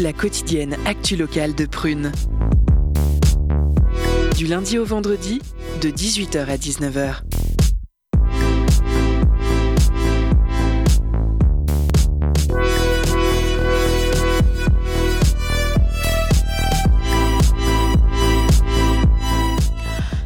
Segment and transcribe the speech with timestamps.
[0.00, 2.12] La quotidienne actu locale de Prune.
[4.36, 5.40] Du lundi au vendredi,
[5.80, 7.22] de 18h à 19h.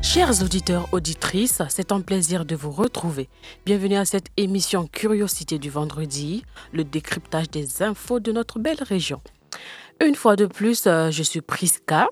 [0.02, 0.86] Chers auditeurs,
[1.30, 3.28] auditrices, c'est un plaisir de vous retrouver.
[3.64, 9.20] Bienvenue à cette émission Curiosité du vendredi, le décryptage des infos de notre belle région.
[10.04, 12.08] Une fois de plus, euh, je suis Priska.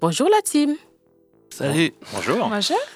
[0.00, 0.74] Bonjour la team.
[1.50, 1.92] Salut.
[2.12, 2.50] Bonjour.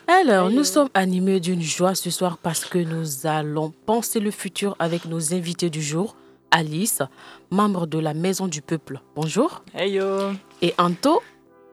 [0.08, 4.74] Alors, nous sommes animés d'une joie ce soir parce que nous allons penser le futur
[4.80, 6.16] avec nos invités du jour.
[6.50, 7.02] Alice,
[7.50, 9.00] membre de la Maison du Peuple.
[9.14, 9.62] Bonjour.
[9.74, 10.32] Hey yo.
[10.60, 11.22] Et Anto,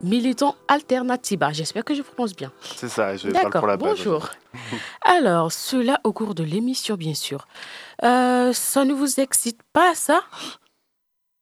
[0.02, 1.52] militant Alternativa.
[1.52, 2.52] J'espère que je prononce bien.
[2.62, 3.96] C'est ça, je parle D'accord, pour la base.
[3.96, 4.28] bonjour.
[5.02, 7.46] Alors, cela au cours de l'émission, bien sûr.
[8.02, 10.20] Euh, ça ne vous excite pas, ça?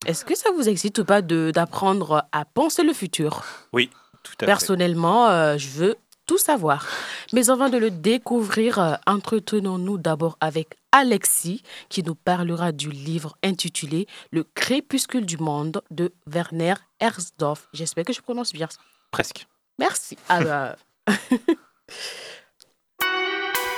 [0.06, 3.42] Est-ce que ça vous excite ou pas de- d'apprendre à penser le futur?
[3.72, 3.90] Oui,
[4.22, 4.46] tout à fait.
[4.46, 5.96] Personnellement, euh, je veux
[6.28, 6.86] tout savoir.
[7.32, 13.36] Mais avant de le découvrir, euh, entretenons-nous d'abord avec Alexis, qui nous parlera du livre
[13.42, 17.56] intitulé Le crépuscule du monde de Werner Herzog.
[17.72, 18.68] J'espère que je prononce bien.
[19.10, 19.48] Presque.
[19.78, 20.16] Merci.
[20.28, 20.76] Ah bah,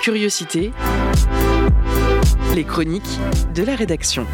[0.02, 0.72] Curiosité,
[2.54, 3.18] les chroniques
[3.54, 4.26] de la rédaction.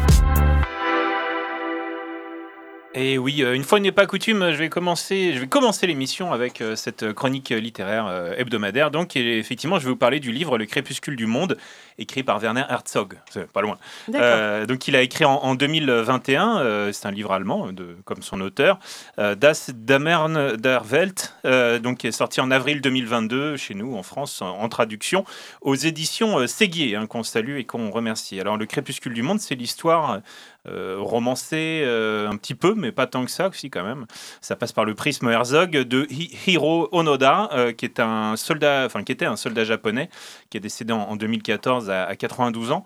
[2.99, 6.33] Et oui, euh, une fois n'est pas coutume, je vais commencer, je vais commencer l'émission
[6.33, 8.89] avec euh, cette chronique littéraire euh, hebdomadaire.
[8.89, 11.59] Donc, et effectivement, je vais vous parler du livre Le crépuscule du monde,
[11.99, 13.13] écrit par Werner Herzog.
[13.29, 13.77] C'est pas loin.
[14.15, 16.57] Euh, donc, il a écrit en, en 2021.
[16.57, 18.79] euh, c'est un livre allemand, de, comme son auteur,
[19.19, 21.35] euh, Das Dammern der Welt,
[21.83, 25.23] donc qui est sorti en avril 2022 chez nous en France en, en traduction
[25.61, 28.39] aux éditions Séguier, hein, qu'on salue et qu'on remercie.
[28.39, 30.21] Alors, Le crépuscule du monde, c'est l'histoire
[30.67, 34.05] euh, romancée euh, un petit peu, mais pas tant que ça aussi quand même.
[34.41, 38.83] Ça passe par le prisme Herzog de Hi- Hiro Onoda, euh, qui est un soldat,
[38.85, 40.09] enfin qui était un soldat japonais,
[40.49, 42.83] qui est décédé en, en 2014 à, à 92 ans,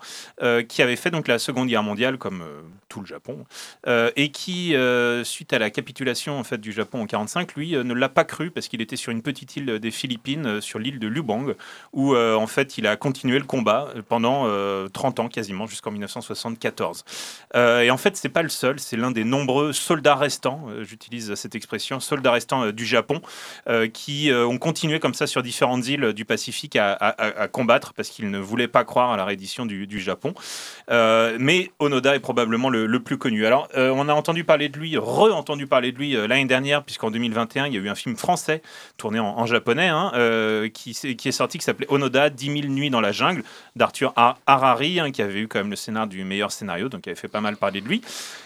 [0.68, 2.42] qui avait fait donc la Seconde Guerre mondiale comme
[2.88, 3.44] tout le Japon,
[4.16, 4.74] et qui,
[5.24, 8.50] suite à la capitulation en fait du Japon en 45, lui ne l'a pas cru
[8.50, 11.54] parce qu'il était sur une petite île des Philippines, sur l'île de Lubang,
[11.92, 17.04] où en fait il a continué le combat pendant euh, 30 ans quasiment jusqu'en 1974.
[17.54, 20.84] Euh, et en fait, c'est pas le seul, c'est l'un des nombreux soldats restants, euh,
[20.84, 23.20] j'utilise cette expression, soldats restants euh, du Japon,
[23.68, 28.08] euh, qui euh, ont continué comme ça sur différentes îles du Pacifique à, combattre parce
[28.08, 30.34] qu'ils ne voulaient pas croire à la reddition du, Japon.
[30.90, 33.46] Euh, mais Onoda est probablement le, plus connu.
[33.46, 36.84] Alors, euh, on a entendu parler de lui, re-entendu parler de lui euh, l'année dernière,
[36.84, 38.62] puisqu'en 2021, il y a eu un film français
[38.96, 43.00] tourné en, japonais hein, euh, qui, est sorti, qui s'appelait Onoda, 10 000 nuits dans
[43.00, 43.42] la jungle,
[43.76, 47.02] d'Arthur Ha- Harari, hein, qui avait eu quand même le scénar du meilleur scénario, donc
[47.02, 48.02] qui avait fait pas mal parler de lui.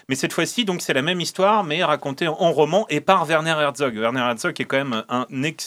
[0.08, 3.56] Mais cette fois-ci, donc c'est la même histoire, mais racontée en, roman et par Werner
[3.58, 3.96] Herzog.
[3.96, 5.26] Werner Herzog est quand même un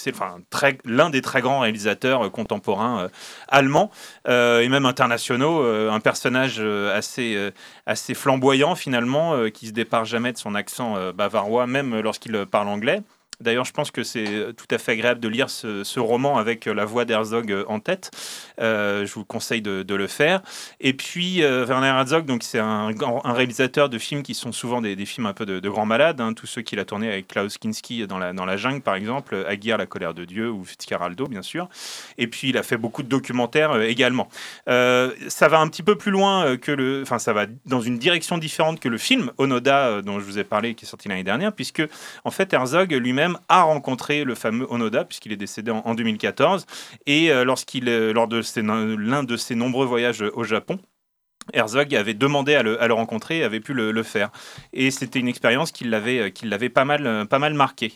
[0.09, 0.37] enfin
[0.85, 3.09] l'un des très grands réalisateurs euh, contemporains euh,
[3.49, 3.91] allemands
[4.27, 7.51] euh, et même internationaux, un personnage assez
[7.85, 13.01] assez flamboyant finalement, qui se départ jamais de son accent bavarois, même lorsqu'il parle anglais.
[13.41, 16.73] D'ailleurs, je pense que c'est tout à fait agréable de lire ce, roman avec euh,
[16.73, 18.11] la voix d'Herzog euh, en tête.
[18.59, 20.41] Euh, je vous conseille de, le faire.
[20.79, 22.91] Et puis, Werner Herzog, donc c'est un,
[23.25, 26.21] réalisateur de films qui sont souvent des, films un peu de, de grands malades.
[26.21, 26.33] hein.
[26.33, 29.85] tous ceux qu'il a tournés avec Klaus Kinski dans la, jungle, par exemple, Aguirre, la
[29.85, 31.69] colère de Dieu ou Fitzcarraldo, bien sûr.
[32.17, 34.29] Et puis, il a fait beaucoup de documentaires également.
[34.67, 37.01] Ça va un petit peu plus loin que le.
[37.01, 40.43] Enfin, ça va dans une direction différente que le film Onoda, dont je vous ai
[40.43, 41.83] parlé, qui est sorti l'année dernière, puisque,
[42.23, 46.65] en fait, Herzog lui-même a rencontré le fameux Onoda, puisqu'il est décédé en, en 2014.
[47.05, 50.79] Et euh, lorsqu'il, euh, lors de ses- l'un de ses nombreux voyages au Japon,
[51.51, 54.29] Herzog avait demandé à le, rencontrer et avait pu le, faire.
[54.71, 57.93] Et c'était une expérience qui l'avait, euh, qui l'avait pas, mal, pas mal marqué.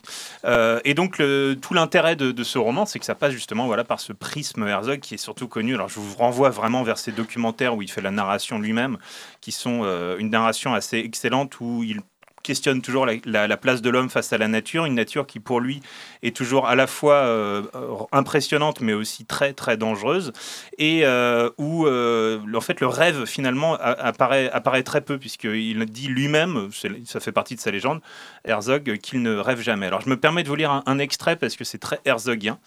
[0.83, 1.17] Et donc,
[1.61, 5.01] tout l'intérêt de, ce roman, c'est que ça passe justement voilà, par ce prisme Herzog
[5.01, 5.75] qui est surtout connu.
[5.75, 8.97] Alors, je vous renvoie vraiment vers ces documentaires où il fait la narration lui-même,
[9.39, 9.83] qui sont
[10.17, 12.01] une narration assez excellente où il
[12.43, 15.39] questionne toujours la, la- la place de l'homme face à la nature, une nature qui
[15.39, 15.81] pour lui
[16.21, 17.63] est toujours à la fois euh,
[18.11, 20.31] impressionnante mais aussi très très dangereuse
[20.77, 26.07] et euh, où euh, en fait le rêve finalement apparaît, apparaît très peu puisqu'il dit
[26.07, 26.69] lui-même,
[27.05, 28.01] ça fait partie de sa légende,
[28.45, 29.87] Herzog, qu'il ne rêve jamais.
[29.87, 32.59] Alors je me permets de vous lire un extrait parce que c'est très herzogien.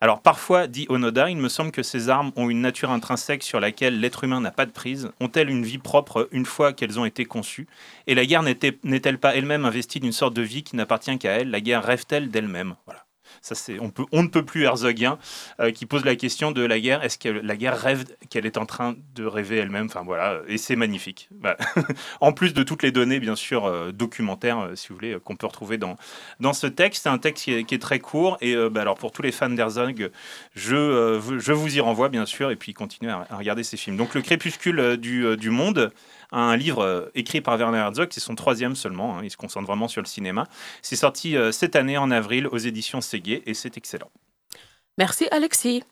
[0.00, 3.58] Alors parfois, dit Onoda, il me semble que ces armes ont une nature intrinsèque sur
[3.58, 5.10] laquelle l'être humain n'a pas de prise.
[5.18, 7.66] Ont-elles une vie propre une fois qu'elles ont été conçues?
[8.06, 11.50] Et la guerre n'est-elle pas elle-même investie d'une sorte de vie qui n'appartient qu'à elle
[11.50, 12.76] La guerre rêve-t-elle d'elle-même?
[12.86, 13.07] Voilà.
[14.12, 15.18] On, ne peut plus herzogien,
[15.74, 17.02] qui pose la question de la guerre.
[17.02, 19.86] Est-ce que la guerre rêve qu'elle est en train de rêver elle-même?
[19.86, 21.28] Enfin voilà, et c'est magnifique.
[21.32, 21.56] Bah,
[22.20, 25.78] en plus de toutes les données, bien sûr, documentaires, si vous voulez, qu'on peut retrouver
[25.78, 25.96] dans,
[26.40, 27.04] dans ce texte.
[27.04, 28.38] C'est un texte qui est, très court.
[28.40, 30.10] Et bah, alors pour tous les fans d'Herzog,
[30.54, 33.96] je, je vous y renvoie, bien sûr, et puis continuez à, regarder ces films.
[33.96, 35.92] Donc Le Crépuscule du, du Monde,
[36.30, 39.20] un livre écrit par Werner Herzog, c'est son troisième seulement, hein.
[39.24, 40.46] il se concentre vraiment sur le cinéma.
[40.82, 44.10] C'est sorti cette année en avril aux éditions Séguier et c'est excellent.
[44.98, 45.82] Merci Alexis.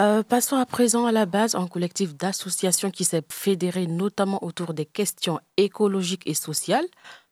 [0.00, 4.72] Euh, passons à présent à la base, un collectif d'associations qui s'est fédéré notamment autour
[4.72, 6.86] des questions écologiques et sociales.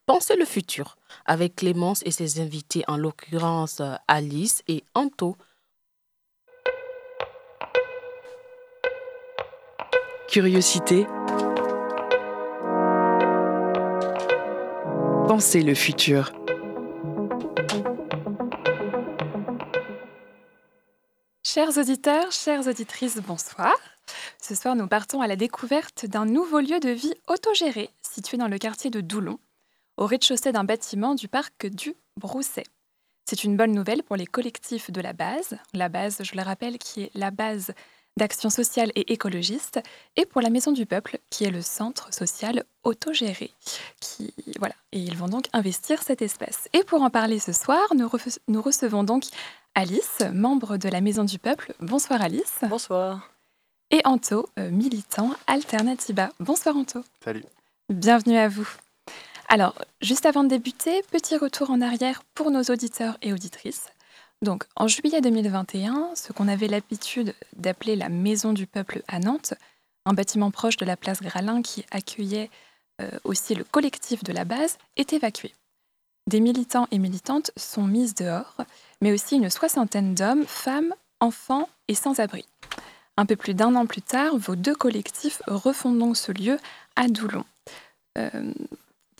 [0.04, 5.36] Pensez le futur, avec Clémence et ses invités, en l'occurrence euh, Alice et Anto.
[10.28, 11.06] Curiosité.
[15.30, 16.32] Pensez le futur.
[21.44, 23.72] Chers auditeurs, chères auditrices, bonsoir.
[24.42, 28.48] Ce soir, nous partons à la découverte d'un nouveau lieu de vie autogéré situé dans
[28.48, 29.38] le quartier de Doulon,
[29.98, 32.64] au rez-de-chaussée d'un bâtiment du parc du Brousset.
[33.24, 36.76] C'est une bonne nouvelle pour les collectifs de la base, la base, je le rappelle,
[36.76, 37.70] qui est la base
[38.16, 39.80] d'action sociale et écologiste,
[40.16, 43.50] et pour la Maison du Peuple, qui est le centre social autogéré.
[44.00, 44.74] Qui, voilà.
[44.92, 46.68] Et ils vont donc investir cet espace.
[46.72, 48.10] Et pour en parler ce soir, nous,
[48.48, 49.24] nous recevons donc
[49.74, 51.74] Alice, membre de la Maison du Peuple.
[51.80, 52.58] Bonsoir Alice.
[52.62, 53.30] Bonsoir.
[53.90, 56.30] Et Anto, euh, militant Alternatiba.
[56.38, 57.02] Bonsoir Anto.
[57.24, 57.44] Salut.
[57.88, 58.68] Bienvenue à vous.
[59.48, 63.88] Alors, juste avant de débuter, petit retour en arrière pour nos auditeurs et auditrices.
[64.42, 69.54] Donc, en juillet 2021, ce qu'on avait l'habitude d'appeler la Maison du Peuple à Nantes,
[70.06, 72.50] un bâtiment proche de la place Gralin qui accueillait
[73.02, 75.54] euh, aussi le collectif de la base, est évacué.
[76.26, 78.56] Des militants et militantes sont mises dehors
[79.00, 82.46] mais aussi une soixantaine d'hommes, femmes, enfants et sans-abri.
[83.16, 86.58] Un peu plus d'un an plus tard, vos deux collectifs refondent donc ce lieu
[86.96, 87.44] à Doulon.
[88.18, 88.52] Euh,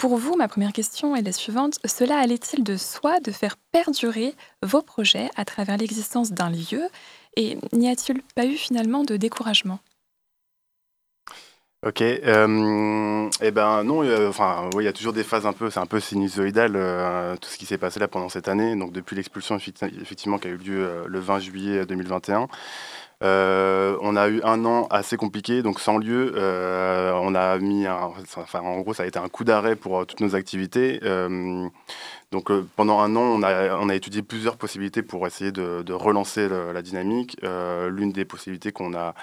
[0.01, 1.79] pour vous, ma première question est la suivante.
[1.85, 6.89] Cela allait-il de soi de faire perdurer vos projets à travers l'existence d'un lieu
[7.37, 9.79] Et n'y a-t-il pas eu finalement de découragement?
[11.87, 14.31] Ok, euh, eh ben non, euh,
[14.79, 17.57] il y a toujours des phases un peu, c'est un peu sinusoïdal euh, tout ce
[17.57, 18.77] qui s'est passé là pendant cette année.
[18.77, 22.49] Donc depuis l'expulsion effectivement qui a eu lieu le 20 juillet 2021,
[23.23, 26.35] on a eu un an assez compliqué, donc sans lieu.
[26.37, 30.21] on a mis, un, enfin en gros, ça a été un coup d'arrêt pour toutes
[30.21, 31.01] nos activités.
[32.33, 35.93] Donc euh, pendant un an, on a, on a, étudié plusieurs possibilités pour essayer de,
[35.93, 37.37] relancer la dynamique.
[37.43, 39.15] Euh, l'une des possibilités qu'on a,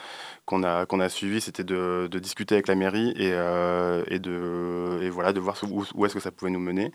[0.46, 5.00] qu'on a, qu'on a suivies, c'était de, discuter avec la mairie et, euh, et, de,
[5.02, 6.92] et voilà, de voir où, où est-ce que ça pouvait nous mener.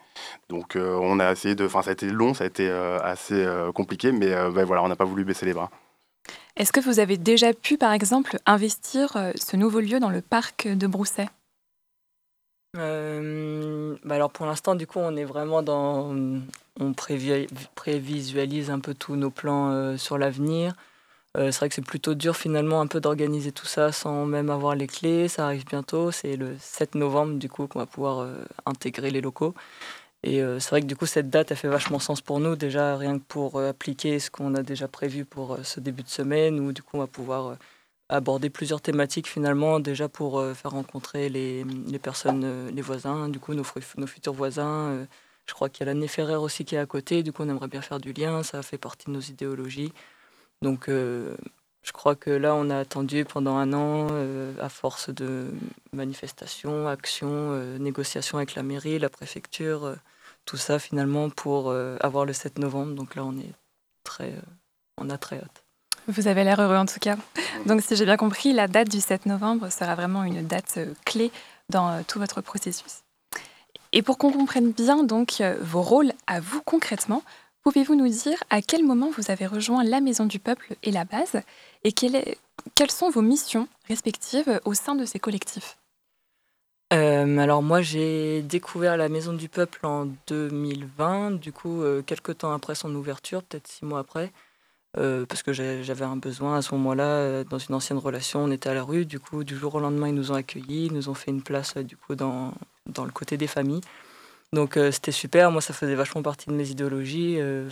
[0.51, 1.65] Donc on a essayé de...
[1.65, 4.97] Enfin, ça a été long, ça a été assez compliqué, mais ben, voilà, on n'a
[4.97, 5.71] pas voulu baisser les bras.
[6.57, 10.69] Est-ce que vous avez déjà pu, par exemple, investir ce nouveau lieu dans le parc
[10.69, 11.29] de Brousset?
[12.79, 16.15] Euh, bah alors pour l'instant, du coup, on est vraiment dans.
[16.81, 16.95] On
[17.75, 20.75] prévisualise un peu tous nos plans euh, sur l'avenir.
[21.37, 24.51] Euh, c'est vrai que c'est plutôt dur finalement un peu d'organiser tout ça sans même
[24.51, 25.29] avoir les clés.
[25.29, 26.11] Ça arrive bientôt.
[26.11, 28.27] C'est le 7 novembre du coup qu'on va pouvoir
[28.67, 29.55] intégrer les locaux.
[30.25, 32.97] Et c'est vrai que du coup cette date a fait vachement sens pour nous déjà
[32.97, 36.73] rien que pour appliquer ce qu'on a déjà prévu pour ce début de semaine où
[36.73, 37.57] du coup on va pouvoir
[38.13, 43.29] aborder plusieurs thématiques finalement, déjà pour euh, faire rencontrer les, les personnes, euh, les voisins,
[43.29, 44.91] du coup nos, futurs voisins.
[44.91, 45.05] Euh,
[45.47, 47.49] je crois qu'il y a l'année Ferrer aussi qui est à côté, du coup on
[47.49, 49.93] aimerait bien faire du lien, ça fait partie de nos idéologies.
[50.63, 54.07] Donc je crois que là on a attendu pendant un an,
[54.61, 55.49] à force de
[55.93, 59.97] manifestations, actions, négociations avec la mairie, la préfecture,
[60.45, 62.95] tout ça finalement pour avoir le 7 novembre.
[62.95, 63.53] Donc là on est
[64.05, 64.35] très,
[64.99, 65.65] on a très hâte.
[66.09, 67.17] Vous avez l'air heureux en tout cas.
[67.67, 70.95] Donc si j'ai bien compris, la date du 7 novembre sera vraiment une date euh,
[71.05, 71.31] clé
[71.69, 73.03] dans euh, tout votre processus.
[73.93, 77.23] Et pour qu'on comprenne bien donc euh, vos rôles à vous concrètement,
[77.63, 81.05] pouvez-vous nous dire à quel moment vous avez rejoint la Maison du Peuple et la
[81.05, 81.41] base
[81.85, 85.77] et quelles sont vos missions respectives au sein de ces collectifs?
[86.93, 92.75] Alors moi j'ai découvert la Maison du Peuple en 2020, du coup quelques temps après
[92.75, 94.33] son ouverture, peut-être six mois après.
[94.99, 98.51] Euh, parce que j'avais un besoin à ce moment-là, euh, dans une ancienne relation, on
[98.51, 100.93] était à la rue, du coup, du jour au lendemain, ils nous ont accueillis, ils
[100.93, 102.53] nous ont fait une place, euh, du coup, dans,
[102.87, 103.81] dans le côté des familles.
[104.53, 107.71] Donc c'était super, moi ça faisait vachement partie de mes idéologies, je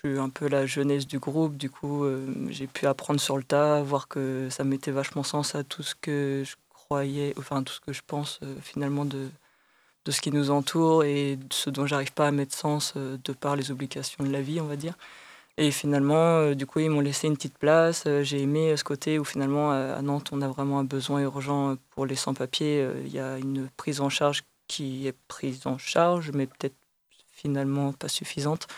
[0.00, 2.06] suis un peu la jeunesse du groupe, du coup
[2.48, 5.94] j'ai pu apprendre sur le tas, voir que ça mettait vachement sens à tout ce
[5.94, 6.56] que je
[6.88, 9.28] croyais, enfin tout ce que je pense finalement de,
[10.04, 13.32] de ce qui nous entoure et de ce dont j'arrive pas à mettre sens de
[13.32, 14.94] par les obligations de la vie, on va dire.
[15.58, 18.04] Et finalement, du coup, ils m'ont laissé une petite place.
[18.22, 22.06] J'ai aimé ce côté où finalement, à Nantes, on a vraiment un besoin urgent pour
[22.06, 22.88] les sans-papiers.
[23.04, 26.76] Il y a une prise en charge qui est prise en charge, mais peut-être
[27.32, 28.68] finalement pas suffisante.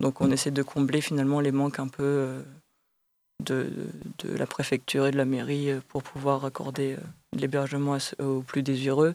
[0.00, 2.42] Donc on essaie de combler finalement les manques un peu
[3.40, 3.70] de,
[4.24, 7.00] la préfecture et de la mairie euh, pour pouvoir accorder euh,
[7.32, 9.14] l'hébergement aux plus désireux.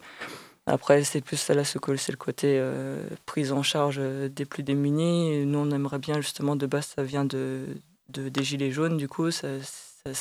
[0.67, 5.45] Après, c'est plus ça, là, c'est le côté euh, prise en charge des plus démunis.
[5.45, 7.65] Nous, on aimerait bien, justement, de base, ça vient de,
[8.09, 9.31] de des Gilets jaunes, du coup.
[9.31, 9.49] Ça,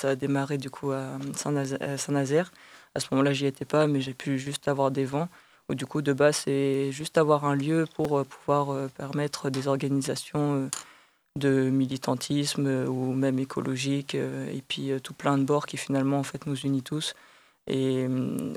[0.03, 2.53] a démarré, du coup, à Saint-Nazaire.
[2.95, 5.29] À ce moment-là, j'y étais pas, mais j'ai pu juste avoir des vents.
[5.69, 10.71] Ou du coup, de base, c'est juste avoir un lieu pour pouvoir permettre des organisations
[11.37, 15.77] de militantisme euh, ou même écologique, euh, et puis euh, tout plein de bords qui
[15.77, 17.15] finalement en fait nous unit tous.
[17.67, 18.09] Et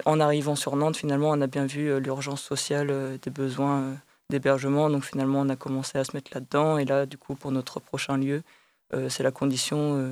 [0.06, 3.96] en arrivant sur Nantes, finalement, on a bien vu l'urgence sociale des besoins
[4.32, 4.90] d'hébergement.
[4.90, 6.80] Donc finalement, on a commencé à se mettre là-dedans.
[6.80, 8.42] Et là, du coup, pour notre prochain lieu,
[9.10, 10.04] c'est la condition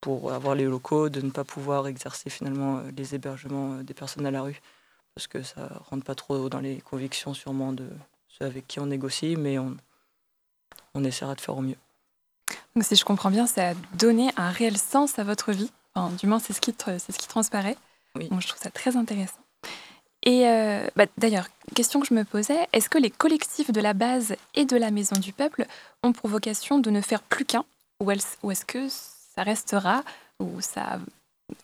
[0.00, 4.30] pour avoir les locaux de ne pas pouvoir exercer finalement les hébergements des personnes à
[4.30, 4.62] la rue.
[5.14, 7.84] Parce que ça rentre pas trop dans les convictions sûrement de
[8.28, 9.76] ceux avec qui on négocie, mais on,
[10.94, 11.76] on essaiera de faire au mieux.
[12.74, 15.70] Donc, si je comprends bien, ça a donné un réel sens à votre vie.
[16.18, 17.76] du moins, c'est ce qui, c'est ce qui transparaît.
[18.14, 18.28] Oui.
[18.40, 19.40] je trouve ça très intéressant.
[20.24, 23.92] Et euh, bah, d'ailleurs, question que je me posais, est-ce que les collectifs de la
[23.92, 25.66] base et de la Maison du Peuple
[26.02, 27.64] ont pour vocation de ne faire plus qu'un?
[28.00, 30.02] Ou est-ce que ça restera,
[30.38, 30.98] ou ça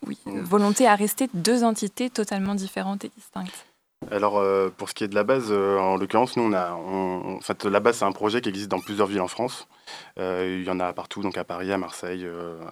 [0.05, 0.39] oui, mm.
[0.41, 3.65] volonté à rester deux entités totalement différentes et distinctes?
[4.11, 6.71] Alors, euh, pour ce qui est de la base, euh, en l'occurrence, nous, on a,
[6.71, 9.67] en fait, la base, c'est un projet qui existe dans plusieurs villes en France.
[10.17, 12.27] Euh, il y en a partout, donc à Paris, à Marseille,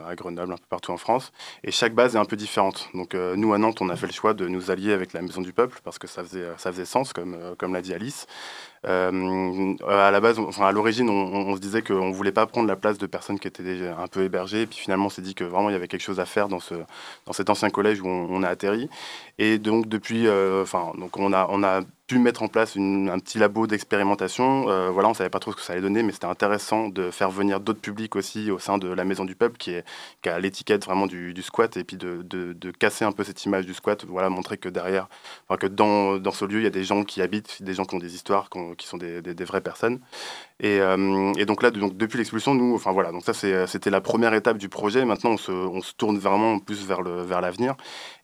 [0.06, 1.32] à Grenoble, un peu partout en France.
[1.64, 2.90] Et chaque base est un peu différente.
[2.94, 5.42] Donc, nous, à Nantes, on a fait le choix de nous allier avec la Maison
[5.42, 8.28] du Peuple parce que ça faisait, ça faisait sens, comme, comme l'a dit Alice.
[8.86, 12.68] Euh, à la base, enfin, à l'origine, on, se disait qu'on ne voulait pas prendre
[12.68, 14.64] la place de personnes qui étaient déjà un peu hébergées.
[14.64, 16.48] Et puis finalement, on s'est dit que vraiment, il y avait quelque chose à faire
[16.48, 16.76] dans, ce,
[17.26, 18.90] dans cet ancien collège où on, a atterri.
[19.40, 23.20] Et donc, depuis, euh, enfin, donc on a, on a pu mettre en place un
[23.20, 24.70] petit labo d'expérimentation.
[24.70, 27.12] Euh, voilà, on savait pas trop ce que ça allait donner, mais c'était intéressant de
[27.12, 29.84] faire venir d'autres publics aussi au sein de la Maison du Peuple, qui, est,
[30.26, 34.06] a l'étiquette vraiment du, squat, et puis de, casser un peu cette image du squat,
[34.06, 35.10] voilà, montrer que derrière,
[35.48, 37.96] enfin, que dans, ce lieu, il y a des gens qui habitent, des gens qui
[37.96, 40.00] ont des histoires, qui, sont des, vraies personnes.
[40.60, 44.02] Et, euh, et, donc là, donc, depuis l'expulsion, nous, enfin voilà, donc ça c'était la
[44.02, 45.06] première étape du projet.
[45.06, 47.76] Maintenant, on se, on se tourne vraiment plus vers le vers l'avenir.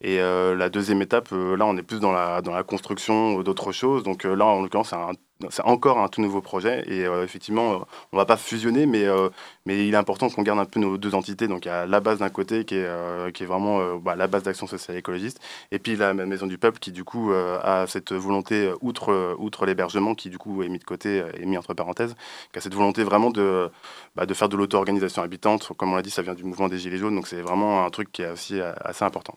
[0.02, 3.72] Et euh, la deuxième étape, là, on est plus dans la dans la construction d'autres
[3.72, 4.04] choses.
[4.04, 5.12] Donc euh, là, en l'occurrence, c'est un
[5.50, 7.78] c'est encore un tout nouveau projet et euh, effectivement, euh,
[8.12, 9.30] on va pas fusionner, mais, euh,
[9.66, 11.48] mais il est important qu'on garde un peu nos deux entités.
[11.48, 14.28] Donc il y a la base d'un côté qui est, qui est vraiment bah, la
[14.28, 15.40] base d'action sociale écologiste,
[15.72, 20.16] et puis la Maison du Peuple qui du coup a cette volonté, outre, outre l'hébergement
[20.16, 22.16] qui du coup est mis de côté et mis entre parenthèses,
[22.52, 23.70] qui a cette volonté vraiment de,
[24.16, 25.72] bah, de faire de l'auto-organisation habitante.
[25.78, 27.90] Comme on l'a dit, ça vient du mouvement des Gilets jaunes, donc c'est vraiment un
[27.90, 29.36] truc qui est aussi assez important.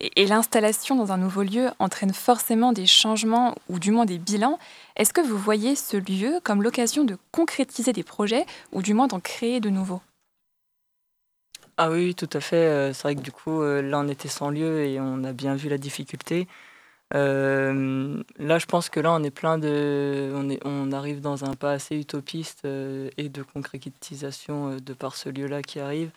[0.00, 4.58] Et, l'installation dans un nouveau lieu entraîne forcément des changements ou du moins des bilans.
[4.96, 9.06] Est-ce que vous voyez ce lieu comme l'occasion de concrétiser des projets ou du moins
[9.06, 10.02] d'en créer de nouveaux?
[11.76, 12.56] Ah oui, tout à fait.
[12.56, 15.32] Euh, c'est vrai que du coup, euh, là, on était sans lieu et on a
[15.32, 16.46] bien vu la difficulté.
[17.14, 20.32] Euh, là, je pense que là, on est plein de.
[20.34, 25.28] On, est, on arrive dans un pas assez utopiste et de concrétisation de par ce
[25.28, 26.10] lieu-là qui arrive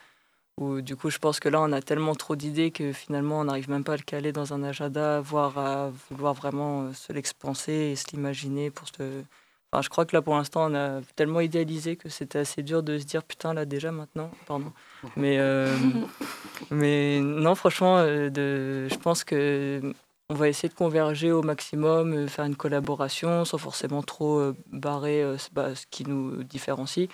[0.58, 3.70] du coup, je pense que là, on a tellement trop d'idées que finalement, on n'arrive
[3.70, 7.74] même pas à le caler dans un agenda, voire à vouloir vraiment euh, se l'expanser
[7.74, 9.24] et se l'imaginer pour se.
[9.72, 12.84] Enfin, je crois que là, pour l'instant, on a tellement idéalisé que c'était assez dur
[12.84, 14.72] de se dire putain, là, déjà maintenant, pardon.
[15.18, 15.76] Mais, euh,
[16.72, 19.82] mais non, franchement, euh, de, je pense que
[20.30, 25.76] on va essayer de converger au maximum, faire une collaboration sans forcément trop barrer bah,
[25.76, 27.10] ce qui nous différencie.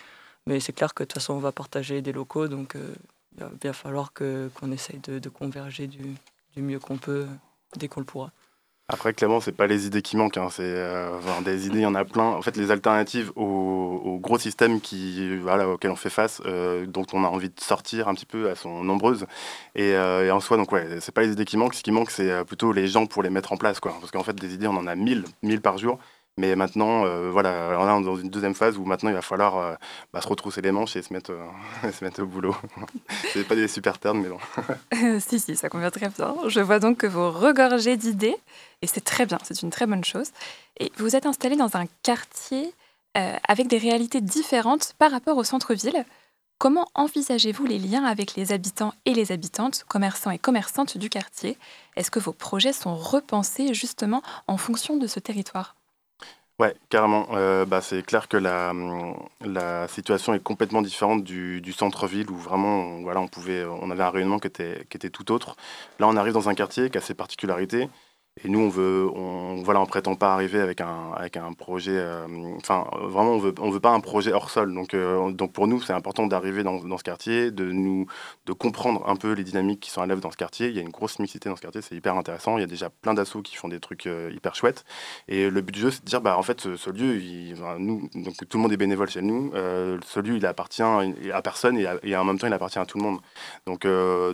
[0.48, 2.78] Mais c'est clair que de toute façon, on va partager des locaux, donc
[3.36, 6.16] il va bien falloir qu'on essaye de, converger du,
[6.58, 7.28] mieux qu'on peut
[7.78, 8.32] dès qu'on le pourra.
[8.88, 10.36] Après, clairement, c'est pas les idées qui manquent.
[10.36, 10.50] Hein.
[10.52, 12.24] C'est euh, des idées, il y en a plein.
[12.26, 17.24] En fait, les alternatives au, gros système qui, auquel on fait face, euh, dont on
[17.24, 19.26] a envie de sortir un petit peu, elles sont nombreuses.
[19.76, 21.76] Et, euh, et en soi, donc ouais, c'est pas les idées qui manquent.
[21.76, 23.96] Ce qui manque, c'est plutôt les gens pour les mettre en place, quoi.
[24.02, 25.98] Parce qu'en fait, des idées, on en a mille, mille par jour.
[26.38, 29.58] Mais maintenant, euh, voilà, on est dans une deuxième phase où maintenant il va falloir
[29.58, 29.76] euh,
[30.14, 32.56] bah, se retrousser les manches et se mettre, euh, se mettre au boulot.
[33.34, 35.20] c'est pas des super termes, mais bon.
[35.20, 36.36] si, si, ça convient très bien.
[36.48, 38.38] Je vois donc que vous regorgez d'idées
[38.82, 40.32] et c'est très bien, c'est une très bonne chose.
[40.80, 42.74] Et vous êtes installé dans un quartier
[43.14, 46.06] avec des réalités différentes par rapport au centre-ville.
[46.60, 51.58] Comment envisagez-vous les liens avec les habitants et les habitantes, commerçants et commerçantes du quartier?
[51.98, 55.76] Est-ce que vos projets sont repensés justement en fonction de ce territoire?
[56.62, 57.26] Ouais, carrément.
[57.34, 58.72] Euh, bah, c'est clair que la,
[59.44, 63.90] la situation est complètement différente du, du centre-ville où vraiment, on, voilà, on, pouvait, on
[63.90, 65.56] avait un rayonnement qui était, qui était tout autre.
[66.00, 67.90] Là, on arrive dans un quartier qui a ses particularités.
[68.46, 71.92] Et nous, on veut, on, voilà, on prétend pas arriver avec un, avec un projet.
[71.98, 74.74] euh, Enfin, vraiment, on veut, on veut pas un projet hors sol.
[74.74, 78.06] Donc, euh, donc pour nous, c'est important d'arriver dans, dans ce quartier, de nous,
[78.46, 80.70] de comprendre un peu les dynamiques qui sont à l'œuvre dans ce quartier.
[80.70, 82.58] Il y a une grosse mixité dans ce quartier, c'est hyper intéressant.
[82.58, 84.86] Il y a déjà plein d'assauts qui font des trucs euh, hyper chouettes.
[85.28, 87.20] Et le but du jeu, c'est de dire, bah, en fait, ce, lieu,
[87.80, 89.52] nous, donc tout le monde est bénévole chez nous.
[90.06, 92.86] Ce lieu, il appartient à personne et, à- et en même temps, il appartient à
[92.86, 93.20] tout le monde.
[93.66, 93.86] Donc,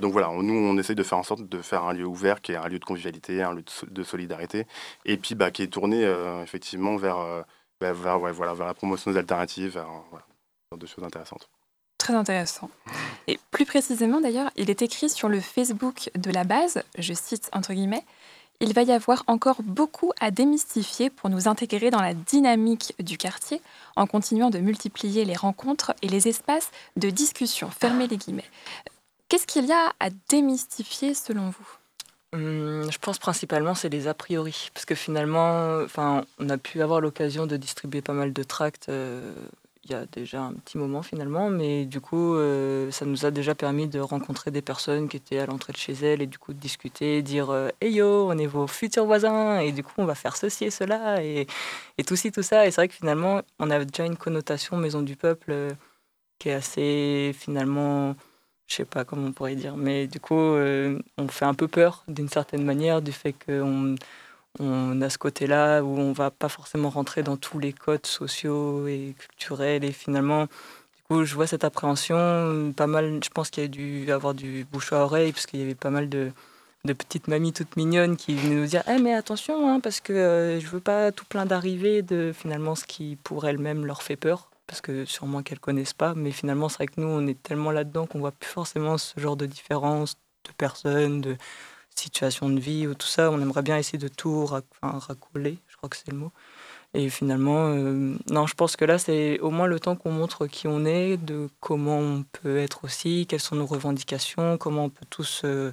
[0.01, 2.51] donc voilà, nous, on essaye de faire en sorte de faire un lieu ouvert, qui
[2.53, 4.65] est un lieu de convivialité, un lieu de, de solidarité,
[5.05, 7.41] et puis bah, qui est tourné euh, effectivement vers, euh,
[7.79, 11.49] bah, vers, voilà, vers la promotion des alternatives, vers voilà, ce genre de choses intéressantes.
[11.97, 12.69] Très intéressant.
[13.27, 17.49] Et plus précisément d'ailleurs, il est écrit sur le Facebook de la base, je cite
[17.53, 18.03] entre guillemets,
[18.59, 23.17] il va y avoir encore beaucoup à démystifier pour nous intégrer dans la dynamique du
[23.17, 23.61] quartier
[23.95, 27.69] en continuant de multiplier les rencontres et les espaces de discussion.
[27.69, 28.49] Fermez les guillemets.
[29.29, 31.67] Qu'est-ce qu'il y a à démystifier selon vous?
[32.33, 34.69] Hum, je pense principalement c'est les a priori.
[34.73, 38.89] Parce que finalement enfin on a pu avoir l'occasion de distribuer pas mal de tracts
[38.89, 39.33] euh,
[39.85, 41.49] il y a déjà un petit moment finalement.
[41.49, 45.39] Mais du coup euh, ça nous a déjà permis de rencontrer des personnes qui étaient
[45.39, 48.37] à l'entrée de chez elles et du coup de discuter dire euh, hey yo on
[48.37, 51.47] est vos futurs voisins et du coup on va faire ceci et cela et,
[51.97, 52.67] et tout ci tout ça.
[52.67, 55.71] Et c'est vrai que finalement on a déjà une connotation maison du peuple euh,
[56.39, 58.15] qui est assez finalement
[58.67, 61.67] je sais pas comment on pourrait dire, mais du coup, euh, on fait un peu
[61.67, 63.95] peur d'une certaine manière du fait qu'on
[64.59, 68.87] on a ce côté-là où on va pas forcément rentrer dans tous les codes sociaux
[68.87, 73.63] et culturels et finalement, du coup, je vois cette appréhension, pas mal, je pense qu'il
[73.63, 76.31] y a dû avoir du bouche à oreille parce qu'il y avait pas mal de,
[76.83, 80.59] petites mamies toutes mignonnes qui venaient nous dire Eh, mais attention, hein, parce que euh,
[80.59, 84.49] je veux pas tout plein d'arrivées de finalement ce qui pour elles-mêmes leur fait peur
[84.67, 87.71] parce que sûrement qu'elles connaissent pas, mais finalement c'est vrai que nous on est tellement
[87.71, 91.37] là-dedans qu'on voit plus forcément ce genre de différence de personnes, de
[91.95, 93.31] situations de vie ou tout ça.
[93.31, 96.31] On aimerait bien essayer de tout rac- racoler, je crois que c'est le mot.
[96.93, 100.47] Et finalement, euh, non, je pense que là c'est au moins le temps qu'on montre
[100.47, 104.89] qui on est, de comment on peut être aussi, quelles sont nos revendications, comment on
[104.89, 105.71] peut tous euh,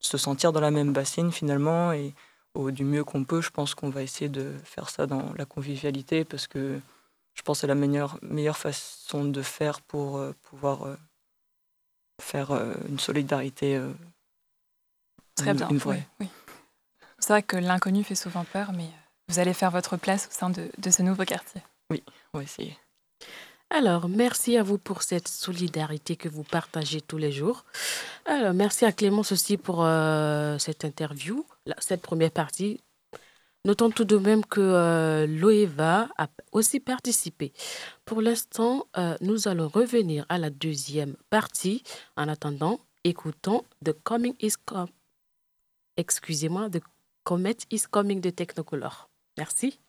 [0.00, 2.14] se sentir dans la même bassine finalement et
[2.54, 5.44] au, du mieux qu'on peut, je pense qu'on va essayer de faire ça dans la
[5.44, 6.80] convivialité parce que
[7.34, 10.96] je pense que c'est la meilleure, meilleure façon de faire pour euh, pouvoir euh,
[12.22, 13.76] faire euh, une solidarité.
[13.76, 13.92] euh,
[15.36, 15.68] Très une- bien.
[15.68, 16.06] une vraie.
[16.20, 16.28] oui, oui.
[17.18, 18.88] C'est vrai que l'inconnu fait souvent peur, mais
[19.28, 21.62] vous allez faire votre place au sein de, de ce nouveau quartier.
[21.90, 22.76] On va essayer.
[23.70, 27.64] Alors, merci à vous pour cette solidarité que vous partagez tous les jours.
[28.26, 31.46] Alors, merci à Clémence aussi pour euh, cette interview,
[31.78, 32.80] cette première partie.
[33.66, 37.54] Notons tout de même que euh, l'OEVA a aussi participé.
[38.04, 41.82] Pour l'instant, euh, nous allons revenir à la deuxième partie.
[42.16, 44.54] En attendant, écoutons The Coming is
[45.96, 46.82] Excusez-moi, The
[47.22, 49.08] Comet is Coming de Technocolor.
[49.38, 49.80] Merci.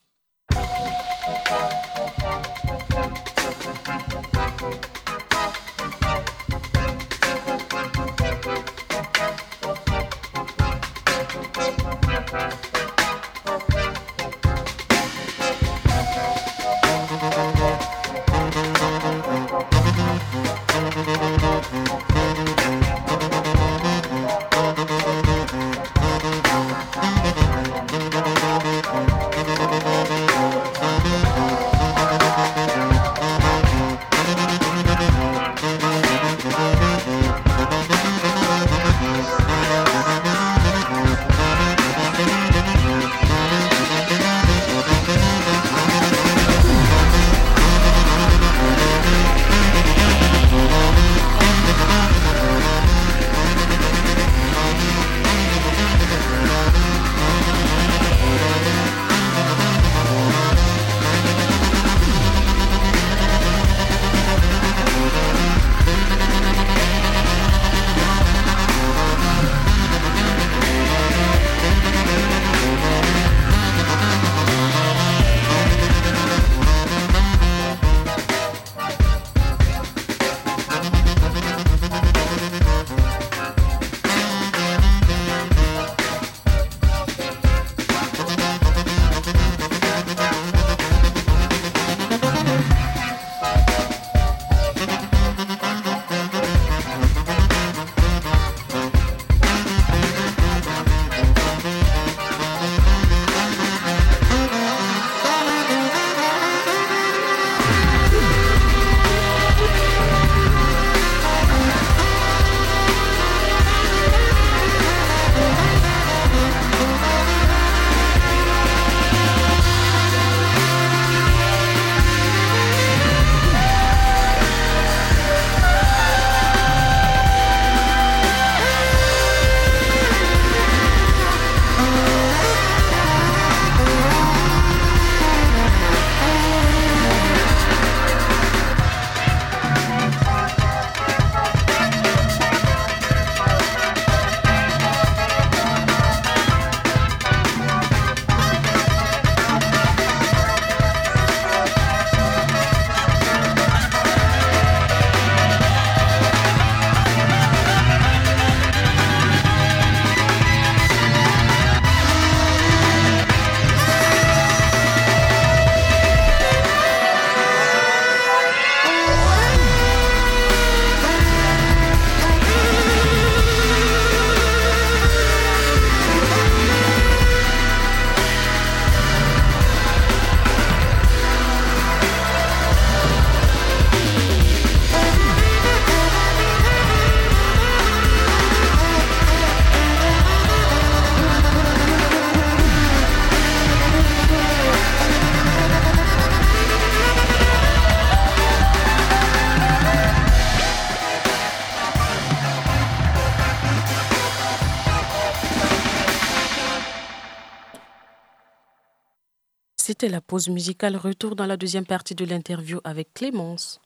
[210.28, 210.98] Pause musicale.
[210.98, 213.80] Retour dans la deuxième partie de l'interview avec Clémence.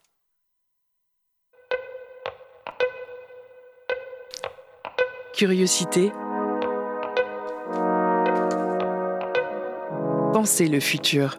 [5.34, 6.12] Curiosité.
[10.34, 11.38] Pensez le futur.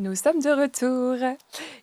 [0.00, 1.16] Nous sommes de retour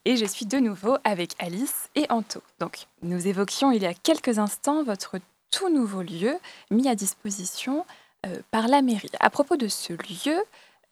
[0.05, 2.41] et je suis de nouveau avec Alice et Anto.
[2.59, 5.17] Donc, nous évoquions il y a quelques instants votre
[5.51, 6.35] tout nouveau lieu
[6.71, 8.04] mis à disposition euh,
[8.51, 9.09] par la mairie.
[9.19, 10.37] À propos de ce lieu,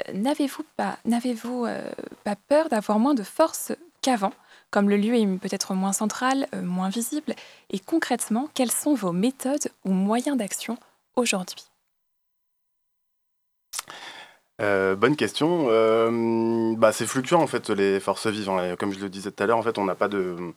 [0.07, 1.81] euh, n'avez-vous pas, n'avez-vous euh,
[2.23, 4.33] pas peur d'avoir moins de force qu'avant?
[4.71, 7.35] Comme le lieu est peut-être moins central, moins visible,
[7.69, 10.79] et concrètement, quelles sont vos méthodes ou moyens d'action
[11.15, 11.65] aujourd'hui?
[14.59, 15.67] Bonne question.
[16.77, 18.49] bah, c'est fluctuant en fait les forces vives.
[18.49, 18.75] Hein.
[18.77, 20.53] Comme je le disais tout à l'heure, en fait, on n'a pas de,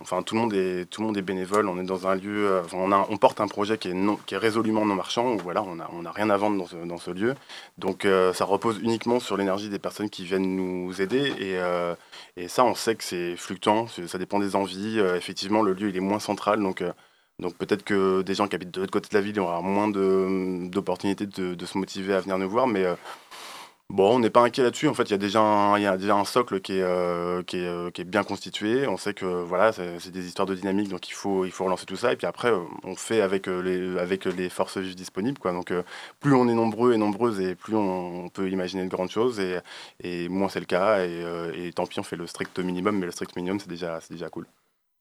[0.00, 1.68] enfin tout le monde est tout le monde est bénévole.
[1.68, 3.94] On est dans un lieu, euh, on, on, porte un projet qui est
[4.26, 5.36] qui est résolument non marchand.
[5.36, 7.34] Voilà, on a on a rien à vendre dans ce, dans ce lieu.
[7.78, 11.94] Donc euh, ça repose uniquement sur l'énergie des personnes qui viennent nous aider et, euh,
[12.36, 13.86] et ça on sait que c'est fluctuant.
[14.06, 14.98] Ça dépend des envies.
[14.98, 16.82] effectivement, le lieu il est moins central donc
[17.40, 19.88] donc peut-être que des gens qui habitent de l'autre côté de la ville auront moins
[19.88, 22.86] d'opportunités de, de, se motiver à venir nous voir, mais
[23.90, 24.88] Bon, on n'est pas inquiet là-dessus.
[24.88, 28.88] En fait, il y a déjà un, socle qui est, euh, euh, bien constitué.
[28.88, 32.12] On sait que voilà, c'est des histoires de dynamique, donc il faut, relancer tout ça.
[32.12, 35.40] Et puis après, euh, on fait avec les, avec les forces vives disponibles.
[35.44, 35.72] Donc,
[36.18, 40.28] plus on est nombreux et nombreuses, et plus on, peut imaginer de grandes choses, et,
[40.28, 41.04] moins c'est le cas.
[41.04, 44.28] Et, tant pis, on fait le strict minimum, mais le strict minimum, c'est déjà, déjà
[44.28, 44.46] cool.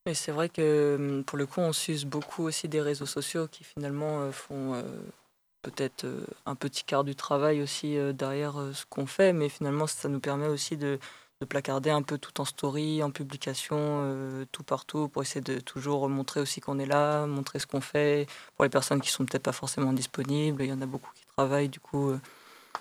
[0.06, 3.48] Et c'est vrai que hum, pour le coup, on s'use beaucoup aussi des réseaux sociaux
[3.48, 4.84] qui finalement font
[5.64, 9.50] peut-être euh, un petit quart du travail aussi euh, derrière euh, ce qu'on fait, mais
[9.50, 11.00] finalement ça nous permet aussi de,
[11.50, 16.40] placarder un peu tout en story, en publication, tout partout, pour essayer de toujours montrer
[16.40, 18.28] aussi qu'on est là, montrer ce qu'on fait.
[18.56, 21.26] Pour les personnes qui sont peut-être pas forcément disponibles, il y en a beaucoup qui
[21.36, 22.14] travaillent, du coup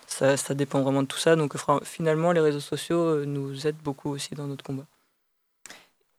[0.07, 1.35] ça, ça dépend vraiment de tout ça.
[1.35, 4.85] Donc finalement les réseaux sociaux nous aident beaucoup aussi dans notre combat.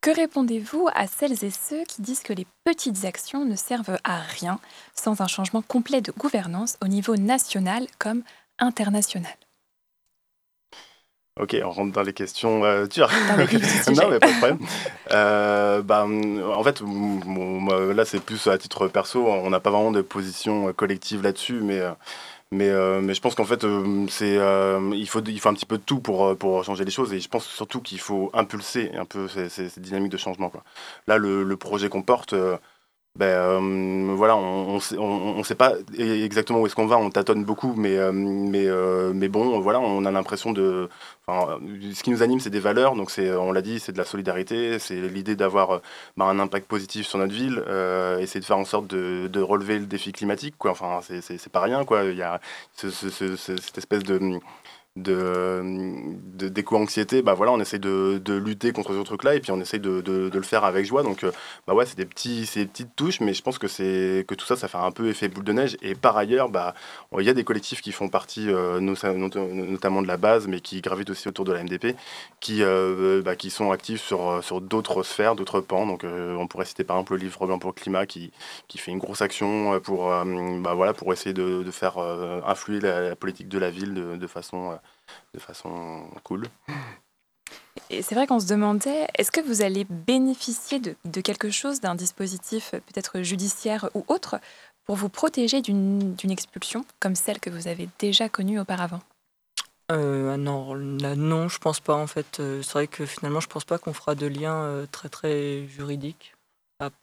[0.04, 4.18] Que répondez-vous à celles et ceux qui disent que les petites actions ne servent à
[4.18, 4.60] rien
[4.94, 8.22] sans un changement complet de gouvernance au niveau national comme
[8.58, 9.32] international?
[11.40, 13.10] Ok, on rentre dans les questions euh, dures.
[13.96, 14.58] non, mais pas de problème.
[15.10, 16.82] Euh, bah, en fait,
[17.96, 19.26] là, c'est plus à titre perso.
[19.26, 21.92] On n'a pas vraiment de position collective là-dessus, mais euh,
[22.54, 25.54] mais, euh, mais je pense qu'en fait, euh, c'est, euh, il, faut, il faut un
[25.54, 27.12] petit peu de tout pour, pour changer les choses.
[27.12, 30.50] Et je pense surtout qu'il faut impulser un peu ces, ces, dynamiques de changement.
[30.50, 30.62] Quoi.
[31.08, 32.34] Là, le, le projet qu'on porte,
[33.16, 37.44] ben euh, voilà, on ne on, sait pas exactement où est-ce qu'on va, on tâtonne
[37.44, 40.88] beaucoup, mais, euh, mais, euh, mais bon, voilà, on a l'impression de...
[41.28, 44.04] ce qui nous anime, c'est des valeurs, donc c'est, on l'a dit, c'est de la
[44.04, 45.80] solidarité, c'est l'idée d'avoir
[46.16, 47.62] ben, un impact positif sur notre ville,
[48.20, 50.72] essayer de faire en sorte de, de, relever le défi climatique, quoi.
[50.72, 52.02] Enfin, c'est pas rien, quoi.
[52.04, 52.40] Il y a
[52.74, 54.40] cette espèce de
[54.96, 59.60] de, d'éco-anxiété, bah voilà, on essaie de, de, lutter contre ce truc-là et puis on
[59.60, 61.02] essaie de, de, le faire avec joie.
[61.02, 61.32] Donc, euh,
[61.66, 64.46] bah ouais, c'est des, petits, des petites touches, mais je pense que, c'est, que tout
[64.46, 65.76] ça, ça fait un peu effet boule de neige.
[65.82, 66.74] Et par ailleurs, bah,
[67.18, 70.80] il y a des collectifs qui font partie, euh, notamment de la base, mais qui
[70.80, 71.96] gravitent aussi autour de la MDP,
[72.38, 75.86] qui, euh, bah, qui sont actifs sur, sur d'autres sphères, d'autres pans.
[75.86, 78.30] Donc, on pourrait citer par exemple le livre Blanc pour le climat qui,
[78.68, 81.98] qui fait une grosse action pour, bah, voilà, pour essayer de, faire
[82.46, 84.78] influer la, politique de la ville de, façon
[85.34, 86.48] de façon cool.
[87.90, 91.80] Et c'est vrai qu'on se demandait, est-ce que vous allez bénéficier de, de quelque chose,
[91.80, 94.36] d'un dispositif peut-être judiciaire ou autre,
[94.84, 99.00] pour vous protéger d'une expulsion comme celle que vous avez déjà connue auparavant?
[99.92, 102.40] Euh, non, non, je pense pas en fait.
[102.40, 105.66] Euh, c'est vrai que finalement, je pense pas qu'on fera de lien euh, très très
[105.66, 106.33] juridique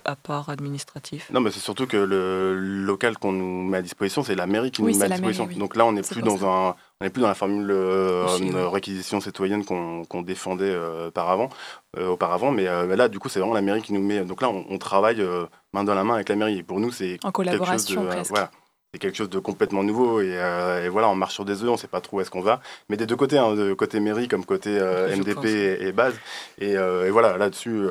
[0.05, 4.23] à, part administratif Non, mais c'est surtout que le local qu'on nous met à disposition,
[4.23, 5.47] c'est la mairie qui nous met à disposition.
[5.57, 8.25] Donc là, on n'est plus dans un, on n'est plus dans la formule euh,
[8.69, 11.49] réquisition citoyenne qu'on défendait euh, auparavant,
[11.97, 12.51] euh, auparavant.
[12.51, 12.65] Mais
[12.95, 14.23] là, du coup, c'est vraiment la mairie qui nous met.
[14.23, 15.25] Donc là, on, travaille
[15.73, 16.59] main dans la main avec la mairie.
[16.59, 18.29] Et pour nous, c'est en collaboration presque.
[18.29, 18.51] Voilà,
[18.93, 21.87] c'est quelque chose de complètement nouveau et, voilà on marche sur des œufs on sait
[21.87, 24.43] pas trop où est-ce qu'on va mais des deux côtés hein, de côté mairie comme
[24.43, 24.69] côté
[25.15, 25.45] MDP
[25.79, 26.15] et, base
[26.57, 26.75] et,
[27.09, 27.87] voilà là-dessus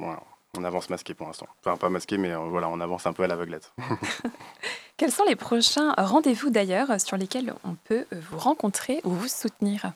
[0.00, 0.20] voilà,
[0.58, 1.46] on avance masqué pour l'instant.
[1.60, 3.72] Enfin, pas masqué, mais euh, voilà, on avance un peu à l'aveuglette.
[4.96, 9.28] Quels sont les prochains rendez-vous d'ailleurs sur lesquels on peut euh, vous rencontrer ou vous
[9.28, 9.92] soutenir?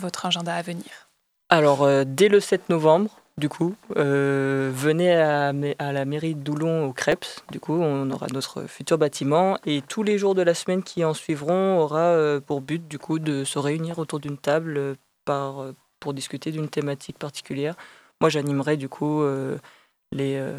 [0.00, 1.08] Votre agenda à venir
[1.48, 6.84] Alors, euh, dès le 7 novembre, du coup, venez à, à, la mairie de Doulon
[6.86, 7.24] au Crêpes.
[7.50, 9.56] Du coup, on aura notre futur bâtiment.
[9.64, 12.14] Et tous les jours de la semaine qui en suivront aura
[12.46, 15.64] pour but, du coup, de se réunir autour d'une table par,
[15.98, 17.74] pour discuter d'une thématique particulière.
[18.22, 19.58] Moi, j'animerais du coup euh,
[20.12, 20.56] les, euh,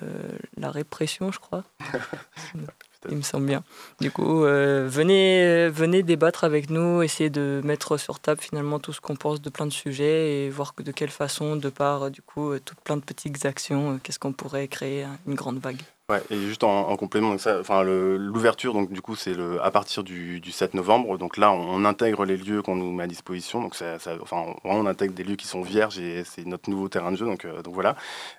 [0.57, 1.63] la répression, je crois.
[3.09, 3.63] il me semble bien.
[4.01, 8.91] Du coup, euh, venez, venez débattre avec nous, essayer de mettre sur table finalement tout
[8.91, 12.21] ce qu'on pense de plein de sujets et voir de quelle façon, de par du
[12.21, 15.79] coup, toutes plein de petites actions, qu'est-ce qu'on pourrait créer hein, une grande vague.
[16.09, 20.73] Ouais, et juste en, complément, enfin l'ouverture, donc du coup, c'est à partir du, 7
[20.73, 21.17] novembre.
[21.17, 23.61] Donc là, on, intègre les lieux qu'on nous met à disposition.
[23.61, 27.13] Donc ça, enfin, on intègre des lieux qui sont vierges et c'est notre nouveau terrain
[27.13, 27.25] de jeu.
[27.25, 27.95] Donc, euh, donc voilà.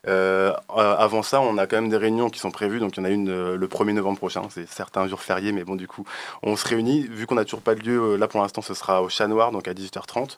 [0.07, 2.81] Euh, avant ça, on a quand même des réunions qui sont prévues.
[2.81, 4.43] Donc il y en a une euh, le 1er novembre prochain.
[4.51, 6.05] C'est certains jours fériés, mais bon, du coup,
[6.43, 7.07] on se réunit.
[7.09, 9.53] Vu qu'on n'a toujours pas de lieu, là pour l'instant, ce sera au Chat Noir,
[9.53, 10.37] donc à 18h30.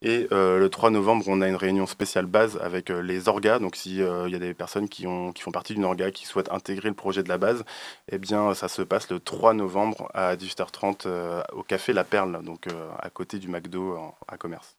[0.00, 3.58] Et euh, le 3 novembre, on a une réunion spéciale base avec euh, les orgas.
[3.58, 6.24] Donc, s'il euh, y a des personnes qui, ont, qui font partie d'une orga qui
[6.24, 7.64] souhaitent intégrer le projet de la base,
[8.12, 12.66] eh bien, ça se passe le 3 novembre à 18h30 au Café La Perle, donc
[12.98, 13.96] à côté du McDo
[14.28, 14.76] à commerce.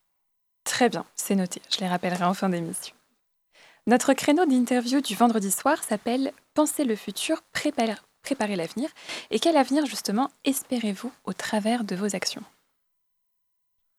[0.64, 1.62] Très bien, c'est noté.
[1.70, 2.96] Je les rappellerai en fin d'émission.
[3.88, 8.90] Notre créneau d'interview du vendredi soir s'appelle Penser le futur, préparer, préparer l'avenir.
[9.32, 12.44] Et quel avenir, justement, espérez-vous au travers de vos actions?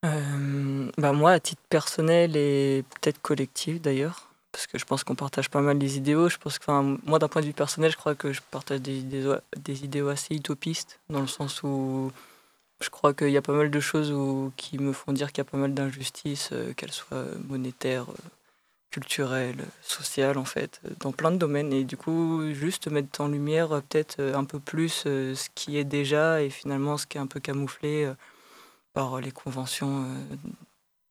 [0.03, 5.15] Euh, bah moi, à titre personnel et peut-être collectif d'ailleurs, parce que je pense qu'on
[5.15, 6.27] partage pas mal les idéaux.
[6.29, 6.71] Je pense que,
[7.05, 10.35] moi, d'un point de vue personnel, je crois que je partage des, des, idéaux assez
[10.35, 12.11] utopistes, dans le sens où
[12.81, 14.13] je crois qu'il y a pas mal de choses
[14.57, 18.29] qui me font dire qu'il y a pas mal d'injustices, euh, qu'elles soient monétaires, euh,
[18.89, 21.71] culturelles, sociales, en fait, dans plein de domaines.
[21.73, 26.41] Et du coup, juste mettre en lumière peut-être un peu plus ce qui est déjà
[26.41, 28.11] et finalement ce qui est un peu camouflé
[28.93, 30.35] par les conventions euh,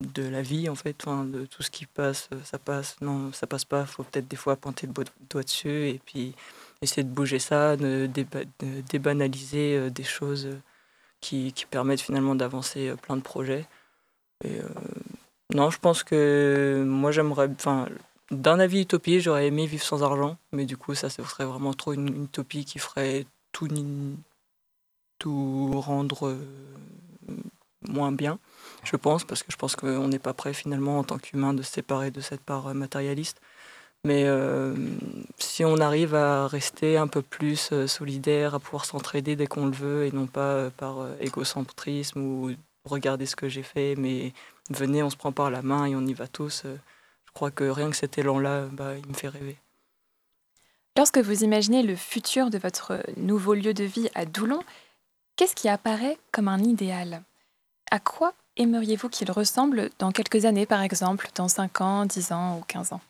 [0.01, 3.47] de la vie, en fait, de tout ce qui passe, euh, ça passe, non, ça
[3.47, 4.93] passe pas, faut peut-être des fois pointer le
[5.29, 6.35] doigt dessus et puis
[6.83, 8.09] essayer de bouger ça, de,
[8.89, 10.49] débanaliser euh, des choses
[11.21, 13.67] qui, permettent finalement d'avancer plein de projets.
[14.45, 14.59] Et,
[15.55, 17.87] non, je pense que moi j'aimerais, enfin,
[18.31, 21.93] d'un avis utopie, j'aurais aimé vivre sans argent, mais du coup, ça, serait vraiment trop
[21.93, 23.69] une, utopie qui ferait tout,
[25.19, 26.39] tout rendre
[27.89, 28.39] moins bien,
[28.85, 31.63] je pense, parce que je pense qu'on n'est pas prêt finalement en tant qu'humain de
[31.63, 33.41] se séparer de cette part euh, matérialiste.
[34.05, 34.75] Mais euh,
[35.39, 39.67] si on arrive à rester un peu plus euh, solidaire, à pouvoir s'entraider dès qu'on
[39.67, 42.51] le veut et non pas par égocentrisme ou
[42.85, 44.33] regarder ce que j'ai fait, mais
[44.71, 47.65] venez, on se prend par la main et on y va tous, je crois que
[47.65, 49.59] rien que cet élan-là, bah, il me fait rêver.
[50.97, 54.63] Lorsque vous imaginez le futur de votre nouveau lieu de vie à Doulon,
[55.37, 57.23] qu'est-ce qui apparaît comme un idéal?
[57.91, 62.59] À quoi aimeriez-vous qu'il ressemble dans quelques années, par exemple, dans 5 ans, 10 ans
[62.59, 63.01] ou 15 ans?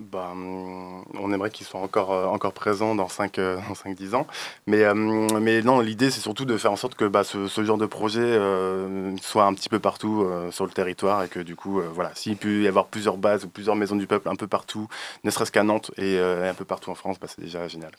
[0.00, 4.28] Bah, hum, on aimerait qu'il soit encore, euh, encore présent dans 5-10 euh, ans.
[4.68, 7.78] Mais, hum, mais non, l'idée, c'est surtout de faire en sorte que bah, ce, genre
[7.78, 11.80] de projet euh, soit un petit peu partout sur le territoire et que du coup,
[11.92, 14.86] voilà, s'il peut y avoir plusieurs bases ou plusieurs maisons du peuple un peu partout,
[15.24, 17.92] ne serait-ce qu'à Nantes et un peu partout en France, bah, c'est déjà génial.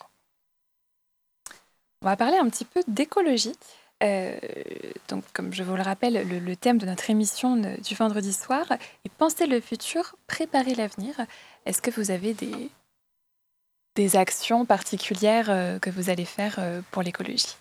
[2.02, 3.56] On va parler un petit peu d'écologie.
[4.02, 4.38] Euh,
[5.10, 9.10] donc, comme je vous le rappelle, le, thème de notre émission du vendredi soir est
[9.18, 11.16] Penser le futur, préparer l'avenir.
[11.66, 17.58] Est-ce que vous avez des, actions particulières euh, que vous allez faire euh, pour l'écologie?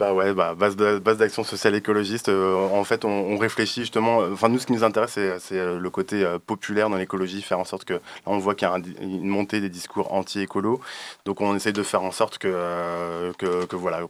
[0.00, 0.76] Bah ouais, bah, base
[1.18, 2.30] d'action sociale écologiste.
[2.30, 4.20] Euh, en fait, on, réfléchit justement.
[4.32, 7.58] Enfin, nous, ce qui nous intéresse, c'est euh, le côté euh, populaire dans l'écologie, faire
[7.58, 10.80] en sorte que là, on voit qu'il y a une montée des discours anti-écolo.
[11.26, 14.00] Donc, on essaie de faire en sorte que, que, voilà,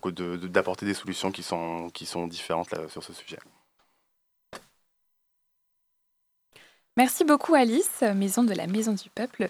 [0.44, 3.38] d'apporter des solutions qui sont, qui sont différentes là, sur ce sujet.
[6.96, 9.48] Merci beaucoup Alice, maison de la Maison du Peuple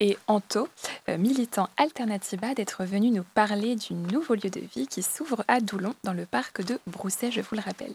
[0.00, 0.68] et Anto,
[1.08, 5.60] euh, militant Alternativa, d'être venu nous parler du nouveau lieu de vie qui s'ouvre à
[5.60, 7.94] Doulon, dans le parc de Brousset, je vous le rappelle.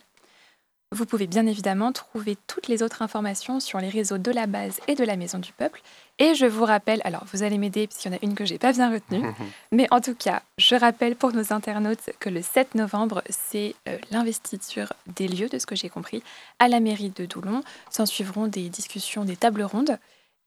[0.93, 4.81] Vous pouvez bien évidemment trouver toutes les autres informations sur les réseaux de la base
[4.89, 5.81] et de la Maison du Peuple.
[6.19, 8.57] Et je vous rappelle, alors vous allez m'aider puisqu'il y en a une que j'ai
[8.57, 9.25] pas bien retenue,
[9.71, 13.97] mais en tout cas, je rappelle pour nos internautes que le 7 novembre, c'est euh,
[14.11, 16.23] l'investiture des lieux, de ce que j'ai compris,
[16.59, 17.63] à la mairie de Doulon.
[17.89, 19.97] S'en suivront des discussions, des tables rondes.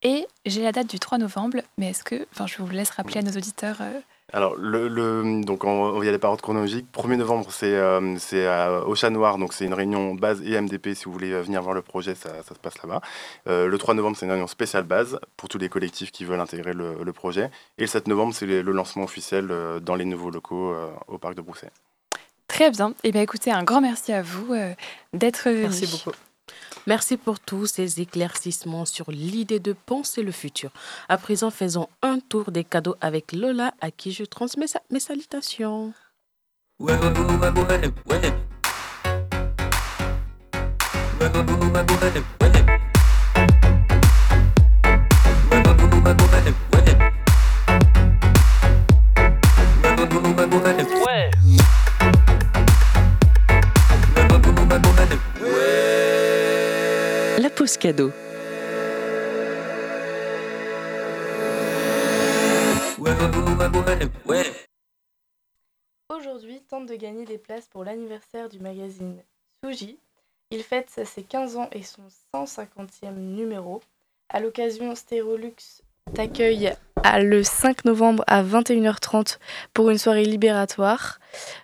[0.03, 3.19] Et j'ai la date du 3 novembre, mais est-ce que, enfin, je vous laisse rappeler
[3.19, 3.77] à nos auditeurs.
[3.81, 3.99] Euh,
[4.33, 6.85] Alors, le, donc on, y a les paroles chronologiques.
[6.93, 8.47] 1er novembre, c'est euh, c'est
[8.85, 10.93] au Chat Noir, donc c'est une réunion base et MDP.
[10.93, 13.01] Si vous voulez venir voir le projet, ça, ça se passe là-bas.
[13.47, 16.39] Euh, le 3 novembre, c'est une réunion spéciale base pour tous les collectifs qui veulent
[16.39, 17.49] intégrer le, le projet.
[17.77, 20.75] Et le 7 novembre, c'est le lancement officiel dans les nouveaux locaux
[21.07, 21.71] au parc de Brousset.
[22.47, 22.89] Très bien.
[22.89, 24.53] Et eh bien, écoutez, un grand merci à vous
[25.13, 25.61] d'être venu.
[25.61, 26.15] Merci beaucoup.
[26.87, 30.71] Merci pour tous ces éclaircissements sur l'idée de penser le futur.
[31.09, 35.93] À présent, faisons un tour des cadeaux avec Lola, à qui je transmets mes salutations.
[57.79, 58.11] Cadeau.
[66.09, 69.17] Aujourd'hui, tente de gagner des places pour l'anniversaire du magazine
[69.63, 69.97] Suji.
[70.51, 73.81] Il fête ses 15 ans et son 150e numéro.
[74.29, 75.81] À l'occasion, Stérolux
[76.13, 76.75] t'accueille
[77.19, 79.39] le 5 novembre à 21h30
[79.73, 81.19] pour une soirée libératoire.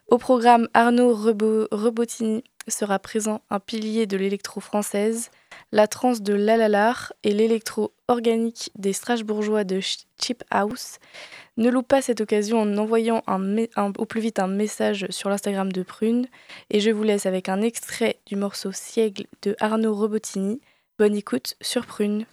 [0.07, 5.31] Au programme, Arnaud Rebotini sera présent, un pilier de l'électro-française,
[5.71, 10.99] la trance de Lalalar et l'électro-organique des Strasbourgeois de Chip House.
[11.57, 13.23] Ne loupe pas cette occasion en envoyant
[13.97, 16.27] au plus vite un message sur l'Instagram de Prune.
[16.69, 20.59] Et je vous laisse avec un extrait du morceau Siègle de Arnaud Robotini.
[20.97, 22.25] Bonne écoute sur Prune.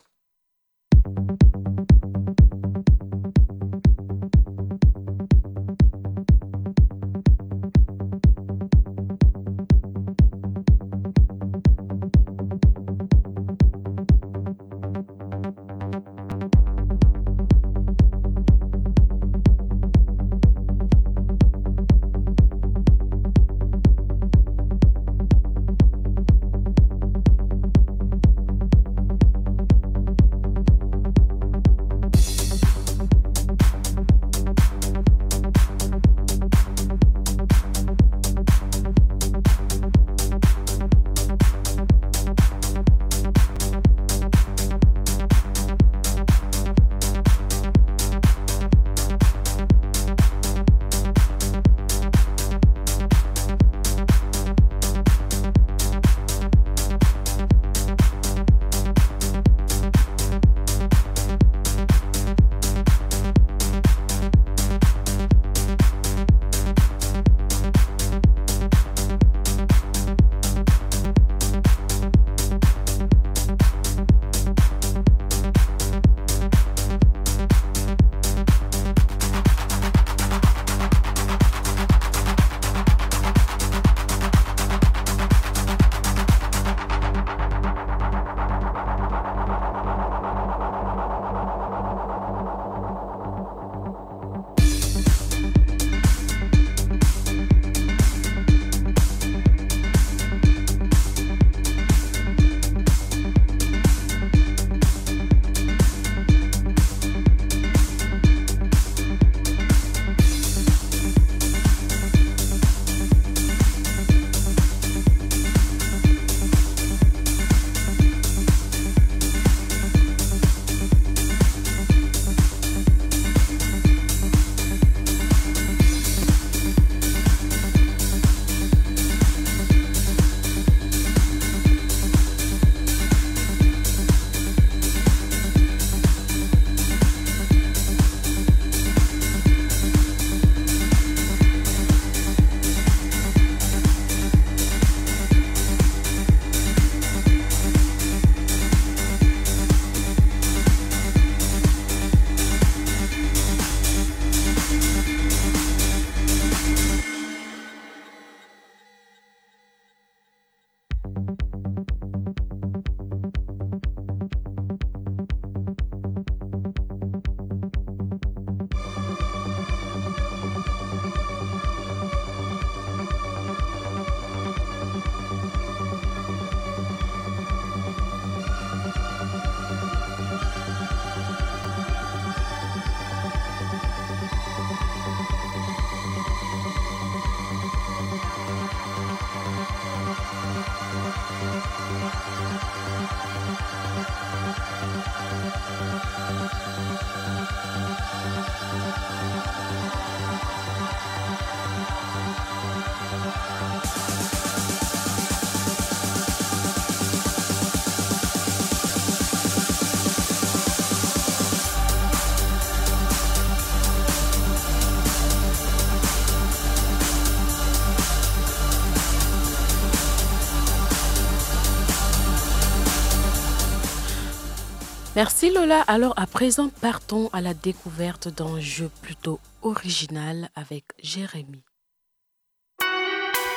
[225.48, 225.80] Merci Lola.
[225.82, 231.62] Alors à présent, partons à la découverte d'un jeu plutôt original avec Jérémy.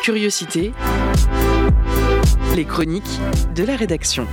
[0.02, 0.72] Curiosité.
[2.56, 3.20] Les chroniques
[3.56, 4.26] de la rédaction.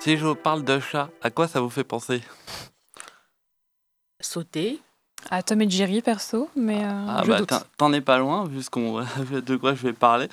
[0.00, 2.22] Si je vous parle de chat, à quoi ça vous fait penser?
[4.20, 4.80] Sauter,
[5.30, 7.40] À Tom et Jerry, perso, mais euh, Ah je bah,
[7.78, 10.28] t'en- es pas loin, vu ce qu'on- de quoi je vais parler.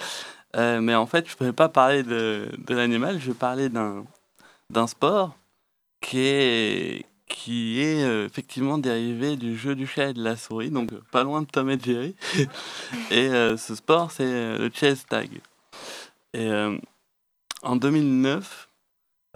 [0.57, 3.69] Euh, mais en fait, je ne vais pas parler de, de l'animal, je vais parler
[3.69, 4.05] d'un
[4.69, 5.37] d'un sport
[6.01, 10.69] qui est, qui est euh, effectivement dérivé du jeu du chat et de la souris,
[10.69, 12.15] donc euh, pas loin de Tom et Jerry.
[13.11, 15.29] et euh, ce sport, c'est le chess tag.
[16.33, 16.77] Et euh,
[17.63, 18.69] en 2009,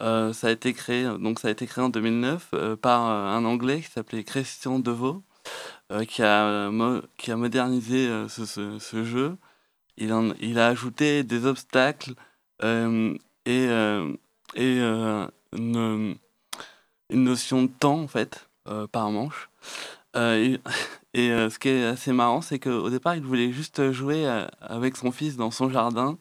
[0.02, 3.44] euh, ça a été créé, donc ça a été créé en 2009 euh, par un
[3.46, 5.24] Anglais qui s'appelait Christian Deveau,
[6.08, 6.72] qui, a,
[7.18, 9.36] qui a modernisé ce, ce- ce jeu.
[9.98, 12.14] Il, en- il a ajouté des obstacles
[12.64, 13.68] et,
[14.56, 16.18] et euh, une,
[17.10, 19.50] notion de temps, en fait, euh, par manche.
[20.16, 20.58] Euh,
[21.14, 24.26] et ce qui est assez marrant, c'est qu'au départ, il voulait juste jouer
[24.62, 26.18] avec son fils dans son jardin.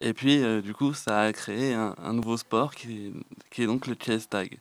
[0.00, 3.12] Et puis, du coup, ça a créé un, nouveau sport qui
[3.56, 4.58] est, donc le chess tag.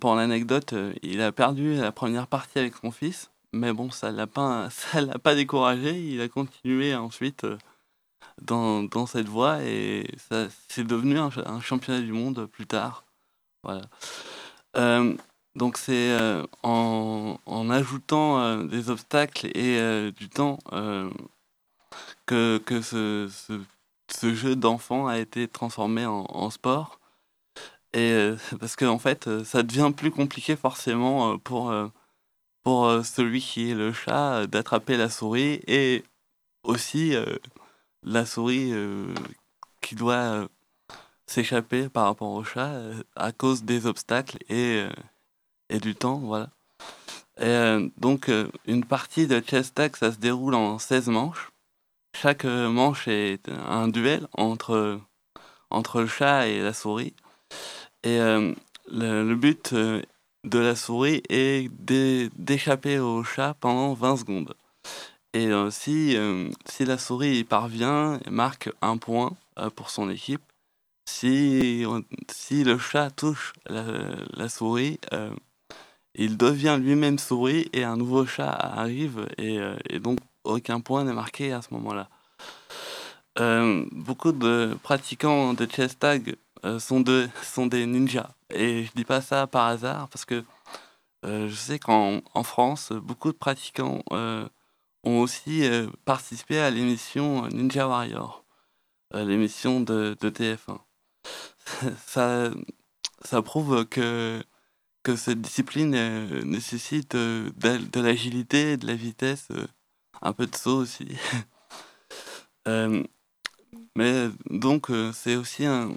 [0.00, 4.26] Pour l'anecdote, il a perdu la première partie avec son fils, mais bon, ça l'a
[4.26, 6.00] pas, l'a pas découragé.
[6.00, 7.46] Il a continué ensuite
[8.42, 13.04] dans, dans cette voie et ça c'est devenu un, championnat du monde plus tard.
[13.62, 13.82] Voilà.
[14.76, 15.16] Euh,
[15.54, 20.58] donc c'est euh, en, en ajoutant euh, des obstacles et du temps
[22.26, 23.28] que, que ce,
[24.08, 27.00] ce, jeu d'enfant a été transformé en, sport.
[27.94, 31.74] Et parce qu'en en fait, ça devient plus compliqué forcément pour,
[32.62, 36.04] pour celui qui est le chat d'attraper la souris et
[36.62, 37.14] aussi
[38.02, 39.14] la souris euh,
[39.80, 40.48] qui doit euh,
[41.26, 44.84] s'échapper par rapport au chat euh, à cause des obstacles et,
[45.70, 46.50] et du temps, voilà.
[47.40, 48.30] Et, donc,
[48.66, 51.50] une partie de chess tag, ça se déroule en 16 manches.
[52.16, 55.00] Chaque manche est un duel entre,
[55.70, 57.14] entre le chat et la souris.
[58.02, 58.18] Et
[58.90, 64.54] le, but de la souris est d'é- d'échapper au chat pendant 20 secondes.
[65.34, 69.90] Et euh, si, euh, si la souris y parvient, elle marque un point euh, pour
[69.90, 70.42] son équipe.
[71.06, 71.84] Si,
[72.30, 73.82] si le chat touche la,
[74.34, 75.00] la souris,
[76.14, 79.58] il devient lui-même souris et un nouveau chat arrive et,
[79.88, 82.10] et donc aucun point n'est marqué à ce moment-là.
[83.90, 86.36] Beaucoup de pratiquants de chess tag
[86.78, 88.34] sont, de, sont des ninjas.
[88.50, 90.44] Et je dis pas ça par hasard parce que
[91.24, 94.02] je sais qu'en en France, beaucoup de pratiquants
[95.04, 98.44] ont aussi euh, participé à l'émission Ninja Warrior,
[99.14, 100.78] euh, l'émission de, de TF1.
[102.06, 102.50] ça,
[103.24, 104.42] ça prouve que,
[105.02, 109.66] que cette discipline euh, nécessite euh, de, de l'agilité, de la vitesse, euh,
[110.22, 111.08] un peu de saut aussi.
[112.66, 113.02] Euh,
[113.96, 115.94] mais donc euh, c'est aussi un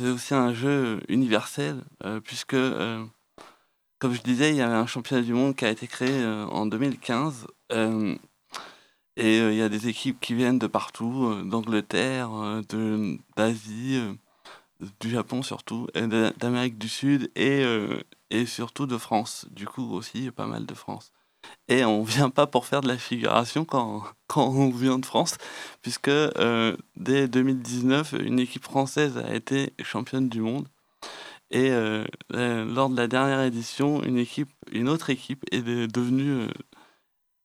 [0.00, 3.04] aussi un jeu universel euh, puisque euh,
[4.02, 6.44] comme je disais il y avait un championnat du monde qui a été créé euh,
[6.46, 8.16] en 2015 euh,
[9.16, 12.30] et euh, il y a des équipes qui viennent de partout d'Angleterre
[13.36, 14.02] d'Asie
[14.98, 17.64] du Japon surtout d'Amérique du Sud et
[18.44, 21.12] surtout de France du coup aussi pas mal de France
[21.68, 24.02] et on vient pas pour faire de la figuration quand,
[24.34, 25.36] on vient de France,
[25.82, 26.10] puisque
[26.96, 30.68] dès 2019, une équipe française a été championne du monde.
[31.52, 35.84] Et euh, euh, lors de la dernière édition, une, équipe, une autre équipe est de-
[35.84, 36.48] devenue, euh,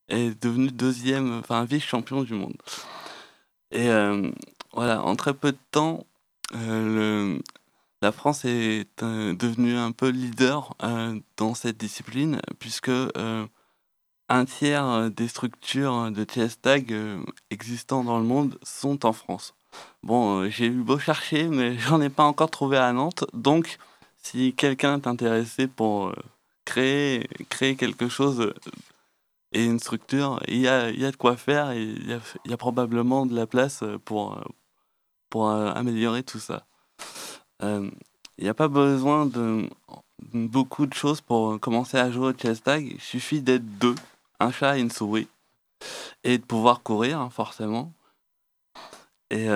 [0.08, 2.56] est devenue deuxième, enfin vice-champion du monde.
[3.72, 3.90] Et
[4.74, 6.06] voilà, en très peu de temps,
[6.54, 10.74] la France est devenue un peu leader
[11.36, 12.92] dans cette discipline, puisque
[14.30, 16.96] un tiers des structures de TS Tag
[17.50, 19.54] existant dans le monde sont en France.
[20.02, 23.26] Bon, j'ai eu beau chercher, mais j'en ai pas encore trouvé à Nantes.
[23.34, 23.78] Donc,
[24.32, 26.16] si quelqu'un est intéressé pour euh,
[26.66, 28.54] créer, créer quelque chose euh,
[29.54, 32.58] et une structure, il y a, y a de quoi faire et il y a,
[32.58, 34.44] probablement de la place euh, pour,
[35.30, 36.66] pour améliorer tout ça.
[37.62, 37.92] Il
[38.42, 39.70] n'y a pas besoin de
[40.34, 42.86] beaucoup de choses pour commencer à jouer au chess tag.
[42.86, 43.96] Il suffit d'être deux,
[44.40, 45.28] un chat et une souris,
[46.24, 47.94] et de pouvoir courir, hein, forcément.
[49.32, 49.48] Et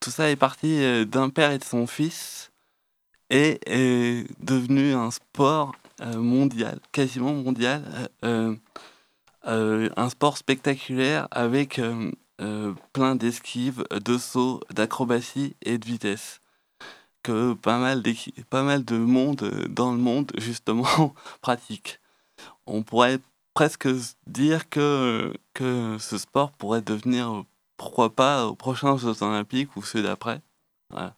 [0.00, 2.50] tout ça est parti d'un père et de son fils,
[3.30, 7.84] et est devenu un sport euh, mondial, quasiment mondial,
[8.24, 8.54] euh,
[9.46, 11.80] euh, un sport spectaculaire avec
[12.92, 16.40] plein d'esquives, de sauts, d'acrobatie et de vitesse
[17.22, 18.02] que pas mal,
[18.50, 22.00] pas mal de monde dans le monde, justement, pratique.
[22.66, 23.18] On pourrait
[23.54, 23.88] presque
[24.26, 27.44] dire que, que ce sport pourrait devenir,
[27.76, 30.42] pourquoi pas, aux prochains Jeux Olympiques ou ceux d'après.
[30.90, 31.14] Voilà.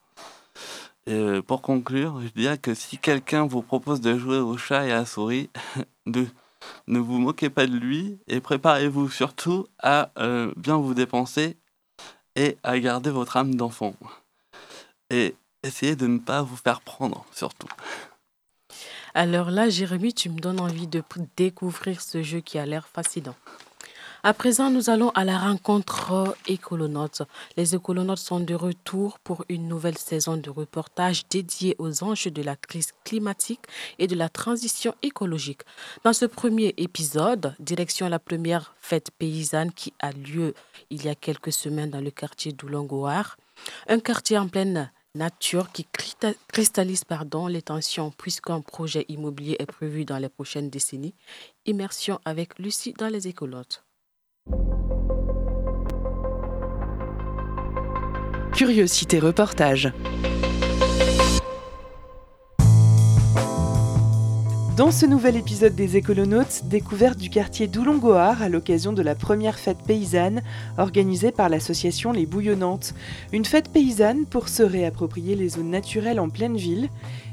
[1.08, 4.92] Euh, pour conclure, je dirais que si quelqu'un vous propose de jouer au chat et
[4.92, 5.50] à la souris,
[6.06, 11.56] ne vous moquez pas de lui et préparez-vous surtout à euh, bien vous dépenser
[12.34, 13.94] et à garder votre âme d'enfant.
[15.10, 17.68] Et essayez de ne pas vous faire prendre, surtout.
[19.14, 21.02] Alors là, Jérémy, tu me donnes envie de
[21.36, 23.36] découvrir ce jeu qui a l'air fascinant.
[24.26, 27.22] À présent, nous allons à la rencontre Écolonautes.
[27.56, 32.42] Les Écolonautes sont de retour pour une nouvelle saison de reportage dédiée aux enjeux de
[32.42, 33.60] la crise climatique
[34.00, 35.60] et de la transition écologique.
[36.02, 40.54] Dans ce premier épisode, direction la première fête paysanne qui a lieu
[40.90, 43.36] il y a quelques semaines dans le quartier d'Oulongoar,
[43.86, 45.86] un quartier en pleine nature qui
[46.48, 51.14] cristallise pardon, les tensions puisqu'un projet immobilier est prévu dans les prochaines décennies.
[51.64, 53.85] Immersion avec Lucie dans les écolotes.
[58.56, 59.92] Curiosité reportage.
[64.76, 69.58] Dans ce nouvel épisode des Écolonautes, découverte du quartier d'Oulongoar à l'occasion de la première
[69.58, 70.42] fête paysanne
[70.78, 72.94] organisée par l'association Les Bouillonnantes.
[73.32, 76.88] Une fête paysanne pour se réapproprier les zones naturelles en pleine ville.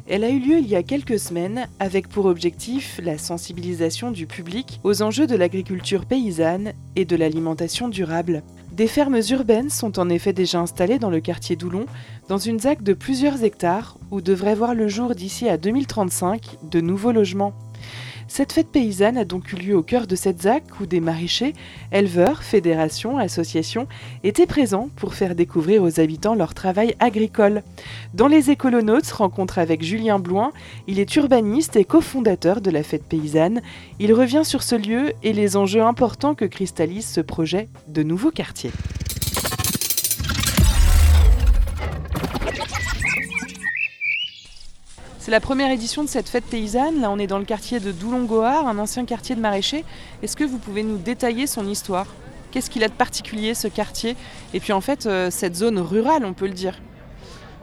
[0.05, 4.27] Elle a eu lieu il y a quelques semaines avec pour objectif la sensibilisation du
[4.27, 8.43] public aux enjeux de l'agriculture paysanne et de l'alimentation durable.
[8.73, 11.85] Des fermes urbaines sont en effet déjà installées dans le quartier d'Oulon,
[12.27, 16.81] dans une ZAC de plusieurs hectares où devraient voir le jour d'ici à 2035 de
[16.81, 17.53] nouveaux logements.
[18.27, 21.53] Cette fête paysanne a donc eu lieu au cœur de cette ZAC où des maraîchers,
[21.91, 23.87] éleveurs, fédérations, associations
[24.23, 27.63] étaient présents pour faire découvrir aux habitants leur travail agricole.
[28.13, 30.51] Dans les écolonautes, rencontre avec Julien Bloin,
[30.87, 33.61] il est urbaniste et cofondateur de la fête paysanne.
[33.99, 38.31] Il revient sur ce lieu et les enjeux importants que cristallise ce projet de nouveaux
[38.31, 38.71] quartiers.
[45.23, 46.99] C'est la première édition de cette fête paysanne.
[46.99, 49.85] Là, on est dans le quartier de Doulongoar, un ancien quartier de maraîchers.
[50.21, 52.07] Est-ce que vous pouvez nous détailler son histoire?
[52.51, 54.17] Qu'est-ce qu'il a de particulier, ce quartier?
[54.53, 56.77] Et puis, en fait, euh, cette zone rurale, on peut le dire.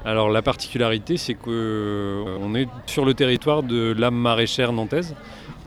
[0.07, 5.15] Alors, la particularité, c'est qu'on euh, est sur le territoire de l'âme maraîchère nantaise.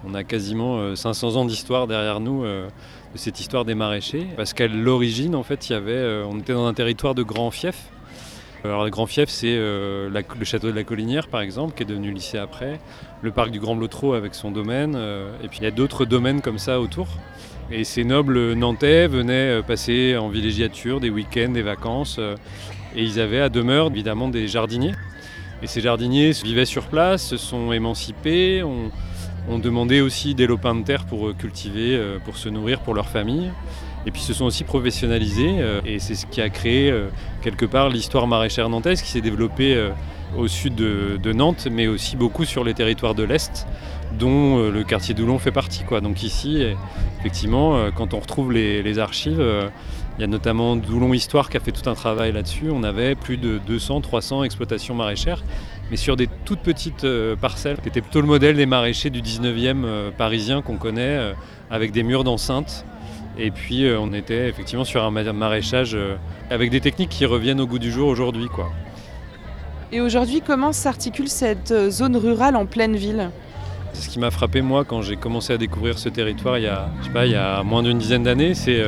[0.04, 2.72] On a quasiment 500 euh, ans d'histoire derrière nous de
[3.18, 4.26] cette histoire des maraîchers.
[4.36, 7.92] Parce qu'à l'origine, en fait, y avait, on était dans un territoire de grands fiefs
[8.64, 11.86] alors, le grand fief, c'est euh, le château de la Collinière, par exemple, qui est
[11.86, 12.80] devenu lycée après,
[13.22, 16.06] le parc du Grand Blotreau avec son domaine, euh, et puis il y a d'autres
[16.06, 17.08] domaines comme ça autour.
[17.72, 22.20] Et ces nobles nantais venaient euh, passer en villégiature des week-ends, des vacances,
[22.96, 24.94] et ils avaient à demeure évidemment des jardiniers.
[25.62, 28.92] Et ces jardiniers vivaient sur place, se sont émancipés, ont,
[29.50, 33.50] ont demandé aussi des lopins de terre pour cultiver, pour se nourrir pour leur famille.
[34.06, 37.08] Et puis se sont aussi professionnalisés euh, et c'est ce qui a créé euh,
[37.42, 39.90] quelque part l'histoire maraîchère nantaise qui s'est développée euh,
[40.38, 43.68] au sud de, Nantes, mais aussi beaucoup sur les territoires de l'Est,
[44.18, 45.84] dont le quartier d'Oulon fait partie.
[46.02, 46.64] Donc ici,
[47.20, 49.40] effectivement, quand on retrouve les, archives,
[50.18, 52.72] il y a notamment Doulon Histoire qui a fait tout un travail là-dessus.
[52.72, 55.44] On avait plus de 200-300 exploitations maraîchères,
[55.92, 57.06] mais sur des toutes petites
[57.40, 57.78] parcelles.
[57.84, 61.36] C'était plutôt le modèle des maraîchers du 19e parisien qu'on connaît,
[61.70, 62.86] avec des murs d'enceinte
[63.38, 66.16] et puis euh, on était effectivement sur un maraîchage euh,
[66.50, 68.48] avec des techniques qui reviennent au goût du jour aujourd'hui.
[68.48, 68.72] Quoi.
[69.92, 73.32] Et aujourd'hui, comment s'articule cette euh, zone rurale en pleine ville?
[73.94, 76.90] Ce qui m'a frappé moi quand j'ai commencé à découvrir ce territoire il y a,
[77.14, 78.82] pas, il y a moins d'une dizaine d'années, c'est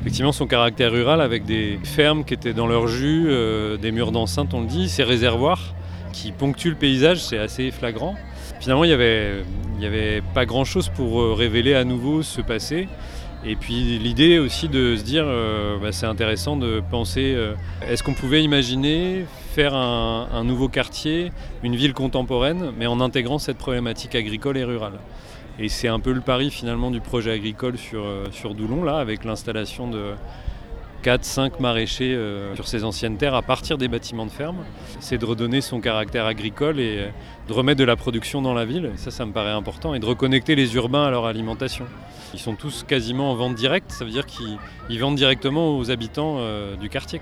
[0.00, 3.28] effectivement son caractère rural avec des fermes qui étaient dans leur jus,
[3.80, 5.76] des murs d'enceinte on le dit, ces réservoirs
[6.12, 8.16] qui ponctuent le paysage, c'est assez flagrant.
[8.58, 9.44] Finalement il n'y avait,
[9.76, 12.88] il y avait pas grand chose pour révéler à nouveau ce passé.
[13.44, 17.54] Et puis l'idée aussi de se dire, euh, bah, c'est intéressant de penser, euh,
[17.88, 21.32] est-ce qu'on pouvait imaginer faire un, nouveau quartier,
[21.62, 24.98] une ville contemporaine, mais en intégrant cette problématique agricole et rurale?
[25.60, 28.98] Et c'est un peu le pari finalement du projet agricole sur, euh, sur Doulon, là,
[28.98, 30.14] avec l'installation de
[31.04, 32.18] 4-5 maraîchers
[32.54, 34.58] sur ces anciennes terres à partir des bâtiments de ferme.
[35.00, 37.08] C'est de redonner son caractère agricole et
[37.46, 38.92] de remettre de la production dans la ville.
[38.96, 39.94] Ça, ça me paraît important.
[39.94, 41.86] Et de reconnecter les urbains à leur alimentation.
[42.34, 46.36] Ils sont tous quasiment en vente directe, ça veut dire qu'ils vendent directement aux habitants
[46.38, 47.20] euh, du quartier.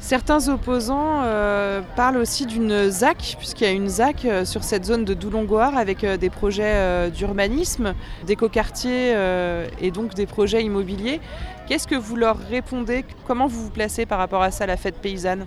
[0.00, 4.84] Certains opposants euh, parlent aussi d'une ZAC, puisqu'il y a une ZAC euh, sur cette
[4.84, 7.94] zone de Doulongoar avec des projets d'urbanisme,
[8.26, 9.14] d'écoquartier
[9.80, 11.20] et donc des projets immobiliers.
[11.66, 13.04] Qu'est-ce que vous leur répondez?
[13.26, 15.46] Comment vous vous placez par rapport à ça, la fête paysanne?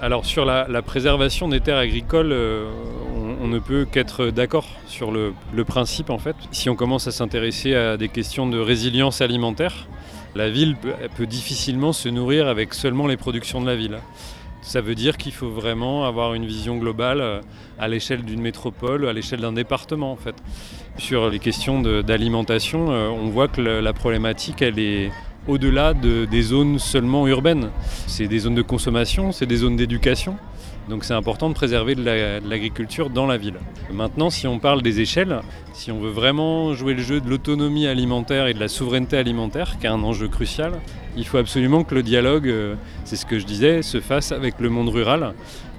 [0.00, 2.34] Alors sur la, préservation des terres agricoles,
[3.40, 5.32] on ne peut qu'être d'accord sur le,
[5.64, 6.36] principe en fait.
[6.52, 9.86] Si on commence à s'intéresser à des questions de résilience alimentaire,
[10.34, 13.98] la ville peut, difficilement se nourrir avec seulement les productions de la ville.
[14.62, 17.40] Ça veut dire qu'il faut vraiment avoir une vision globale euh,
[17.78, 20.34] à l'échelle d'une métropole, à l'échelle d'un département en fait.
[20.98, 25.10] Sur les questions d'alimentation, euh, on voit que la problématique est
[25.48, 27.70] au-delà de, des zones seulement urbaines.
[28.06, 30.36] C'est des zones de consommation, c'est des zones d'éducation.
[30.90, 33.54] Donc c'est important de préserver de l'agriculture dans la ville.
[33.92, 35.40] Maintenant, si on parle des échelles,
[35.72, 39.78] si on veut vraiment jouer le jeu de l'autonomie alimentaire et de la souveraineté alimentaire,
[39.78, 40.72] qui est un enjeu crucial,
[41.16, 42.74] il faut absolument que le dialogue, euh,
[43.04, 45.34] c'est ce que je disais, se fasse avec le monde rural.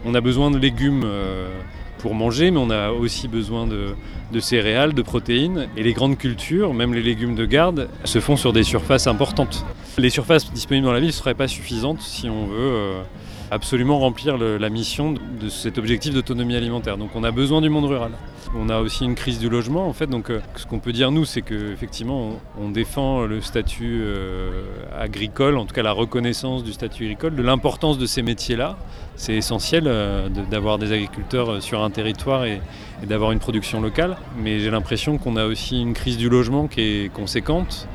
[0.05, 1.49] On a besoin de légumes euh,
[1.97, 5.68] pour manger, mais on a aussi besoin de, céréales, de protéines.
[5.76, 9.66] Et les grandes cultures, même les légumes de garde, se font sur des surfaces importantes.
[9.97, 13.03] Les surfaces disponibles dans la ville ne seraient pas suffisantes si on veut euh,
[13.52, 16.97] absolument remplir la mission de cet objectif d'autonomie alimentaire.
[16.97, 18.12] Donc on a besoin du monde rural.
[18.56, 20.08] On a aussi une crise du logement en fait.
[20.08, 24.64] Donc euh, ce qu'on peut dire nous, c'est qu'effectivement on, on, défend le statut euh,
[24.97, 28.78] agricole, en tout cas la reconnaissance du statut agricole, de l'importance de ces métiers-là.
[29.18, 32.62] C'est essentiel euh, d'avoir des agriculteurs sur un territoire et,
[33.04, 34.16] et d'avoir une production locale.
[34.41, 37.89] Mais j'ai l'impression qu'on a aussi une crise du logement qui est conséquente,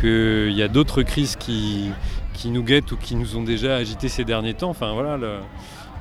[0.00, 1.90] qu'il y a d'autres crises qui,
[2.40, 4.70] qui nous guettent ou qui nous ont déjà agités ces derniers temps.
[4.70, 5.18] Enfin voilà,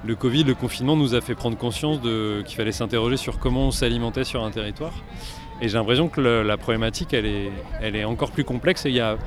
[0.06, 3.72] le, Covid, le confinement nous a fait prendre conscience qu'il fallait s'interroger sur comment on
[3.72, 4.94] s'alimentait sur un territoire.
[5.62, 7.26] Et j'ai l'impression que la problématique, elle
[7.96, 9.18] est, encore plus complexe et il y a,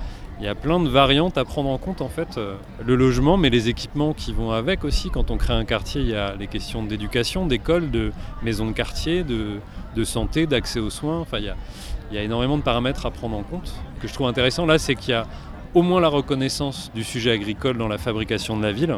[0.55, 2.39] plein de variantes à prendre en compte en fait.
[2.39, 5.11] Euh, le logement, mais les équipements qui vont avec aussi.
[5.11, 8.11] Quand on crée un quartier, il y a les questions d'éducation, d'école, de
[8.43, 9.59] maisons de quartier, de,
[9.95, 11.21] de santé, d'accès aux soins.
[11.21, 11.57] Enfin, il y, a,
[12.11, 13.75] il y a énormément de paramètres à prendre en compte.
[13.97, 15.27] Ce que je trouve intéressant là, c'est qu'il y a
[15.75, 18.95] au moins la reconnaissance du sujet agricole dans la fabrication de la ville.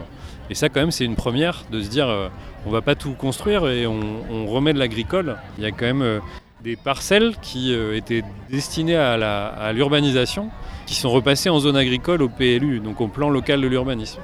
[0.50, 2.28] Et ça, quand même, c'est une première de se dire euh,
[2.66, 5.36] on va pas tout construire et on, remet de l'agricole.
[5.58, 6.20] Il y a quand même euh,
[6.62, 10.50] des parcelles qui euh, étaient destinées à l'urbanisation
[10.86, 14.20] qui sont repassées en zone agricole au PLU, donc au plan local de l'urbanisme.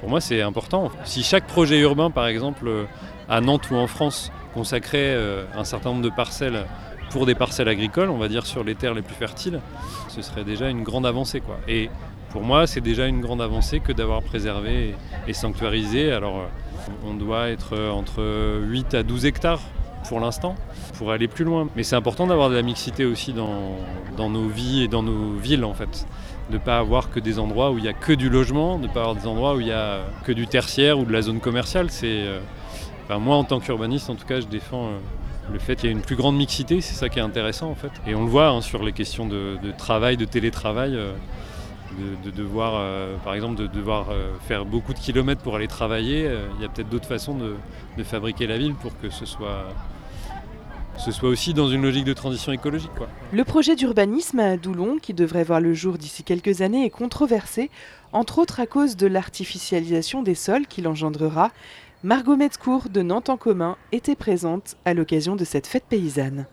[0.00, 0.90] Pour moi, c'est important.
[1.04, 2.70] Si chaque projet urbain, par exemple,
[3.28, 5.16] à Nantes ou en France, consacrait
[5.56, 6.66] un certain nombre de parcelles
[7.14, 9.60] pour des parcelles agricoles, on va dire sur les terres les plus fertiles,
[10.08, 11.40] ce serait déjà une grande avancée.
[11.40, 11.60] Quoi.
[11.68, 11.88] Et
[12.30, 14.96] pour moi, c'est déjà une grande avancée que d'avoir préservé
[15.28, 16.10] et sanctuarisé.
[16.10, 19.60] Alors, euh, on doit être entre 8 à 12 hectares
[20.08, 20.56] pour l'instant,
[20.98, 21.68] pour aller plus loin.
[21.76, 25.64] Mais c'est important d'avoir de la mixité aussi dans, nos vies et dans nos villes,
[25.64, 26.08] en fait.
[26.50, 28.88] De ne pas avoir que des endroits où il n'y a que du logement, de
[28.88, 31.22] ne pas avoir des endroits où il n'y a que du tertiaire ou de la
[31.22, 31.90] zone commerciale.
[31.90, 32.40] C'est, euh,
[33.20, 34.98] moi, en tant qu'urbaniste, en tout cas, je défends euh,
[35.52, 37.74] le fait qu'il y ait une plus grande mixité, c'est ça qui est intéressant en
[37.74, 37.90] fait.
[38.06, 41.12] Et on le voit hein, sur les questions de, travail, de télétravail, euh,
[42.24, 46.30] de, devoir, euh, par exemple, de devoir euh, faire beaucoup de kilomètres pour aller travailler.
[46.56, 49.68] Il y a peut-être d'autres façons de, fabriquer la ville pour que ce soit,
[50.98, 52.90] ce soit aussi dans une logique de transition écologique.
[53.32, 57.70] Le projet d'urbanisme à Doulon, qui devrait voir le jour d'ici quelques années, est controversé,
[58.12, 61.50] entre autres à cause de l'artificialisation des sols qu'il engendrera
[62.04, 66.44] Margot Metzcourt de Nantes en commun était présente à l'occasion de cette fête paysanne.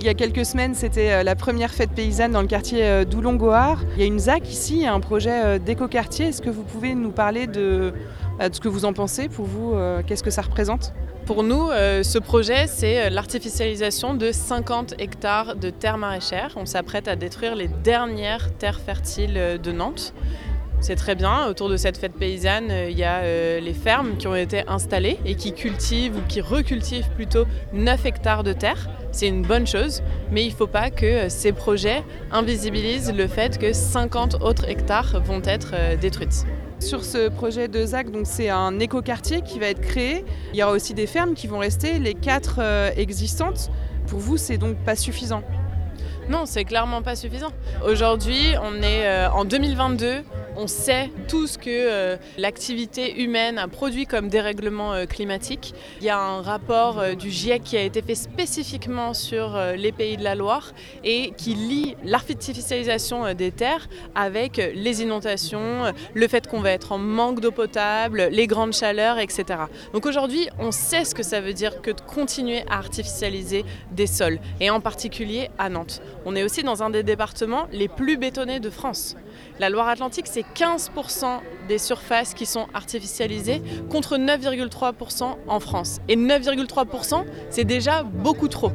[0.00, 3.04] Il y a quelques semaines, c'était euh, la première fête paysanne dans le quartier euh,
[3.04, 3.86] d'Oulon-Goard.
[3.94, 6.26] Il y a une ZAC ici, un projet euh, d'éco-quartier.
[6.26, 7.92] Est-ce que vous pouvez nous parler de,
[8.38, 9.74] de ce que vous en pensez Pour vous,
[10.06, 10.92] qu'est-ce que ça représente?
[11.26, 16.52] Pour nous, euh, ce projet, c'est euh, l'artificialisation de 50 hectares de terres maraîchères.
[16.54, 20.14] On s'apprête à détruire les dernières terres fertiles euh, de Nantes.
[20.86, 21.48] C'est très bien.
[21.48, 25.34] Autour de cette fête paysanne, il y a les fermes qui ont été installées et
[25.34, 28.88] qui cultivent ou qui recultivent plutôt 9 hectares de terre.
[29.10, 33.58] C'est une bonne chose, mais il ne faut pas que ces projets invisibilisent le fait
[33.58, 36.44] que 50 autres hectares vont être détruits.
[36.78, 40.24] Sur ce projet de ZAC, c'est un écoquartier qui va être créé.
[40.52, 43.72] Il y aura aussi des fermes qui vont rester, les quatre euh, existantes.
[44.06, 45.42] Pour vous, c'est donc pas suffisant
[46.28, 47.52] Non, c'est clairement pas suffisant.
[47.84, 50.24] Aujourd'hui, on est euh, en 2022
[50.58, 55.74] on sait tout ce que euh, l'activité humaine a produit comme dérèglement euh, climatique.
[56.00, 60.16] Il y a un rapport du GIEC qui a été fait spécifiquement sur les pays
[60.16, 60.72] de la Loire
[61.04, 66.98] et qui lie l'artificialisation des terres avec les inondations, le fait qu'on va être en
[66.98, 69.44] manque d'eau potable, les grandes chaleurs, etc.
[69.92, 74.06] Donc aujourd'hui, on sait ce que ça veut dire que de continuer à artificialiser des
[74.06, 76.00] sols, et en particulier à Nantes.
[76.28, 79.14] On est aussi dans un des départements les plus bétonnés de France.
[79.60, 86.00] La Loire-Atlantique, c'est 15% des surfaces qui sont artificialisées contre 9,3% en France.
[86.08, 88.72] Et 9,3%, c'est déjà beaucoup trop.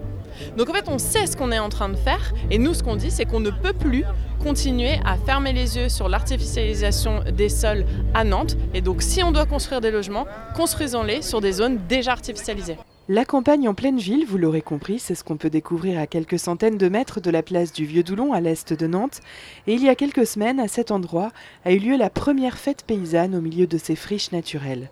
[0.55, 2.83] Donc en fait, on sait ce qu'on est en train de faire et nous, ce
[2.83, 4.05] qu'on dit, c'est qu'on ne peut plus
[4.43, 8.57] continuer à fermer les yeux sur l'artificialisation des sols à Nantes.
[8.73, 10.25] Et donc si on doit construire des logements,
[10.55, 12.77] construisons-les sur des zones déjà artificialisées.
[13.13, 16.39] La campagne en pleine ville, vous l'aurez compris, c'est ce qu'on peut découvrir à quelques
[16.39, 19.19] centaines de mètres de la place du Vieux-Doulon à l'est de Nantes.
[19.67, 21.31] Et il y a quelques semaines, à cet endroit,
[21.65, 24.89] a eu lieu la première fête paysanne au milieu de ces friches naturelles.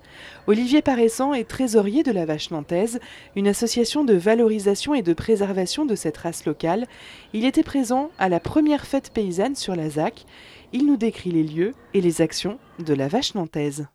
[0.48, 3.00] Olivier Paraissant est trésorier de la Vache Nantaise,
[3.38, 6.88] une association de valorisation et de préservation de cette race locale.
[7.32, 10.26] Il était présent à la première fête paysanne sur la ZAC.
[10.74, 13.88] Il nous décrit les lieux et les actions de la Vache Nantaise.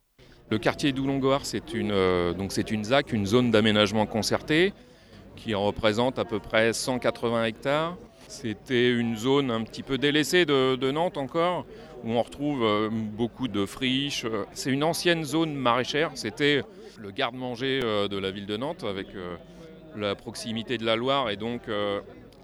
[0.50, 4.72] Le quartier d'Oulongoar, c'est une, euh, c'est une ZAC, une zone d'aménagement concerté,
[5.36, 7.96] qui représente à peu près 180 hectares.
[8.28, 11.66] C'était une zone un petit peu délaissée de, Nantes encore,
[12.04, 14.26] où on retrouve euh, beaucoup de friches.
[14.52, 16.62] C'est une ancienne zone maraîchère, c'était
[16.98, 19.08] le garde-manger euh, de la ville de Nantes, avec
[19.94, 21.62] la proximité de la Loire et donc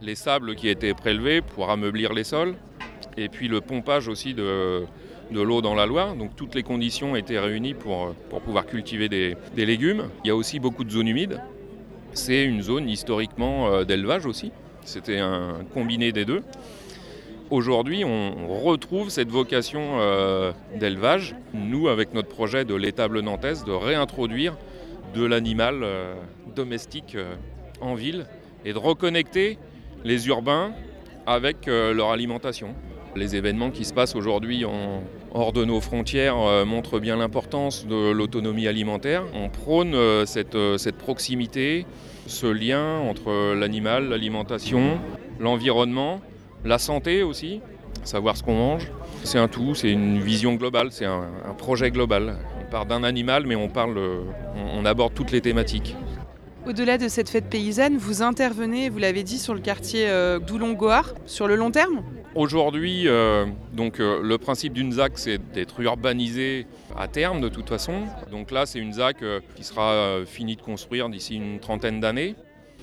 [0.00, 2.54] les sables qui étaient prélevés pour ameublir les sols,
[3.16, 4.84] et puis le pompage aussi de,
[5.30, 9.08] de l'eau dans la Loire, donc toutes les conditions étaient réunies pour, pour pouvoir cultiver
[9.08, 10.08] des, légumes.
[10.24, 11.40] Il y a aussi beaucoup de zones humides.
[12.12, 14.50] C'est une zone historiquement euh, d'élevage aussi.
[14.84, 16.42] C'était un combiné des deux.
[17.50, 23.72] Aujourd'hui, on retrouve cette vocation euh, d'élevage, nous, avec notre projet de l'étable nantaise, de
[23.72, 24.56] réintroduire
[25.14, 26.14] de l'animal euh,
[26.54, 27.16] domestique
[27.80, 28.26] en ville
[28.64, 29.58] et de reconnecter
[30.04, 30.72] les urbains
[31.26, 32.74] avec leur alimentation.
[33.16, 34.64] Les événements qui se passent aujourd'hui
[35.32, 39.24] hors de nos frontières euh, montrent bien l'importance de l'autonomie alimentaire.
[39.34, 41.86] On prône euh, euh, cette, proximité,
[42.26, 45.00] ce lien entre l'animal, l'alimentation,
[45.40, 46.20] l'environnement,
[46.64, 47.60] la santé aussi,
[48.04, 48.92] savoir ce qu'on mange.
[49.24, 51.26] C'est un tout, c'est une vision globale, c'est un,
[51.58, 52.36] projet global.
[52.64, 55.96] On part d'un animal, mais on, aborde toutes les thématiques.
[56.66, 60.08] Au-delà de cette fête paysanne, vous intervenez, vous l'avez dit, sur le quartier
[60.46, 62.02] d'Oulon-Goar, sur le long terme
[62.36, 66.66] Aujourd'hui, euh, euh, le principe d'une ZAC, c'est d'être urbanisé
[66.96, 68.02] à terme de toute façon.
[68.30, 69.16] Donc là, c'est une ZAC
[69.56, 72.36] qui sera finie de construire d'ici une trentaine d'années.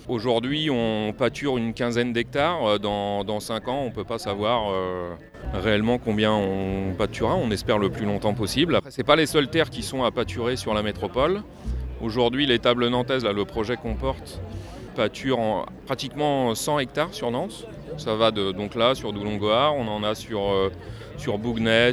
[0.09, 2.79] Aujourd'hui, on pâture une quinzaine d'hectares.
[2.79, 4.73] Dans, 5 ans, on ne peut pas savoir
[5.53, 7.35] réellement combien on pâturera.
[7.35, 8.79] On espère le plus longtemps possible.
[8.89, 11.41] Ce pas les seules terres qui sont à pâturer sur la métropole.
[12.01, 14.41] Aujourd'hui, les tables nantaises, là, le projet comporte
[14.99, 17.67] en pratiquement 100 hectares sur Nantes.
[17.97, 20.71] Ça va de, donc là sur Doulongoar, on en a sur, euh,
[21.17, 21.37] sur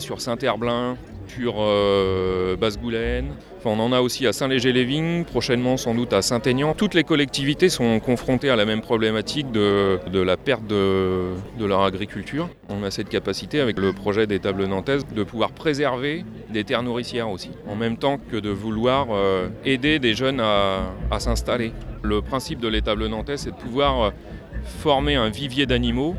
[0.00, 0.96] sur Saint-Herblain,
[1.34, 3.32] sur euh, Basse-Goulaine.
[3.64, 6.74] on en a aussi à Saint-Léger-les-Vignes, prochainement sans doute à Saint-Aignan.
[6.74, 12.48] Toutes les collectivités sont confrontées à la même problématique de, la perte de, leur agriculture.
[12.68, 16.82] On a cette capacité avec le projet des tables nantaises de pouvoir préserver des terres
[16.82, 21.72] nourricières aussi, en même temps que de vouloir euh, aider des jeunes à, à s'installer.
[22.02, 24.10] Le principe de l'étable nantaise, c'est de pouvoir euh,
[24.64, 26.14] former un vivier d'animaux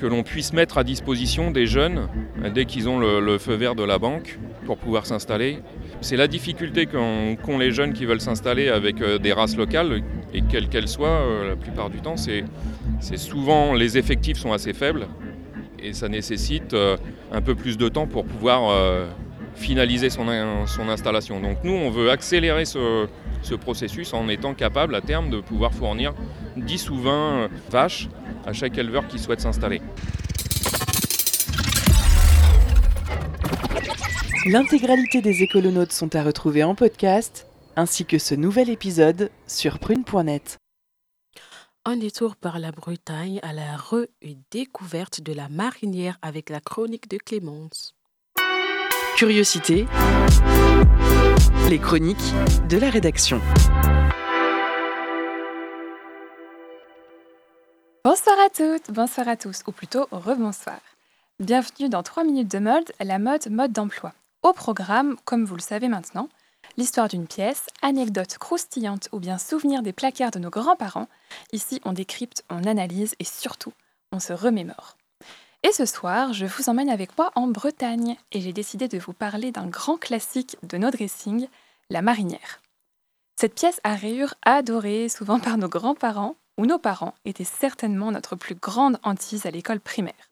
[0.00, 2.08] que l'on puisse mettre à disposition des jeunes
[2.54, 5.58] dès qu'ils ont le, feu vert de la banque pour pouvoir s'installer.
[6.00, 10.42] C'est la difficulté qu'ont les jeunes qui veulent s'installer avec euh, des races locales, et
[10.42, 12.44] quelles qu'elles soient, euh, la plupart du temps, c'est
[13.16, 15.08] souvent les effectifs sont assez faibles
[15.80, 16.96] et ça nécessite euh,
[17.32, 18.72] un peu plus de temps pour pouvoir
[19.54, 20.26] finaliser son,
[20.66, 21.40] son, installation.
[21.40, 23.08] Donc nous, on veut accélérer ce,
[23.42, 26.14] ce processus en étant capable à terme de pouvoir fournir
[26.56, 28.08] 10 ou 20 vaches
[28.48, 29.82] à chaque éleveur qui souhaite s'installer.
[34.46, 37.46] L'intégralité des écolonautes sont à retrouver en podcast,
[37.76, 40.56] ainsi que ce nouvel épisode sur prune.net.
[41.84, 47.18] Un détour par la Bretagne à la redécouverte de la marinière avec la chronique de
[47.18, 47.94] Clémence.
[49.18, 49.84] Curiosité,
[51.68, 52.32] les chroniques
[52.70, 53.42] de la rédaction.
[58.10, 60.80] Bonsoir à toutes, bonsoir à tous, ou plutôt rebonsoir.
[61.40, 64.14] Bienvenue dans 3 minutes de mode, la mode, mode d'emploi.
[64.42, 66.30] Au programme, comme vous le savez maintenant,
[66.78, 71.06] l'histoire d'une pièce, anecdote croustillante ou bien souvenir des placards de nos grands-parents.
[71.52, 73.74] Ici, on décrypte, on analyse et surtout,
[74.10, 74.96] on se remémore.
[75.62, 79.12] Et ce soir, je vous emmène avec moi en Bretagne et j'ai décidé de vous
[79.12, 81.46] parler d'un grand classique de nos dressings,
[81.90, 82.62] la marinière.
[83.36, 88.36] Cette pièce à rayures adorée souvent par nos grands-parents ou nos parents était certainement notre
[88.36, 90.30] plus grande hantise à l'école primaire.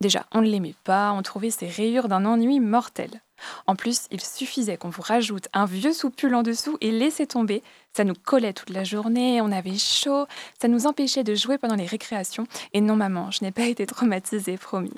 [0.00, 3.22] Déjà, on ne l'aimait pas, on trouvait ses rayures d'un ennui mortel.
[3.66, 7.62] En plus, il suffisait qu'on vous rajoute un vieux soupul en dessous et laissez tomber.
[7.96, 10.26] Ça nous collait toute la journée, on avait chaud,
[10.60, 12.46] ça nous empêchait de jouer pendant les récréations.
[12.72, 14.92] Et non, maman, je n'ai pas été traumatisée, promis.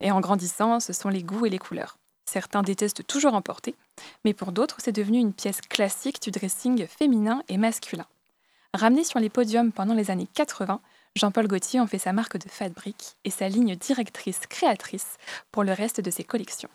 [0.00, 1.98] Et en grandissant, ce sont les goûts et les couleurs.
[2.24, 3.74] Certains détestent toujours en porter,
[4.24, 8.06] mais pour d'autres, c'est devenu une pièce classique du dressing féminin et masculin.
[8.72, 10.80] Ramenée sur les podiums pendant les années 80,
[11.16, 15.18] Jean-Paul Gaultier en fait sa marque de fabrique et sa ligne directrice créatrice
[15.50, 16.68] pour le reste de ses collections.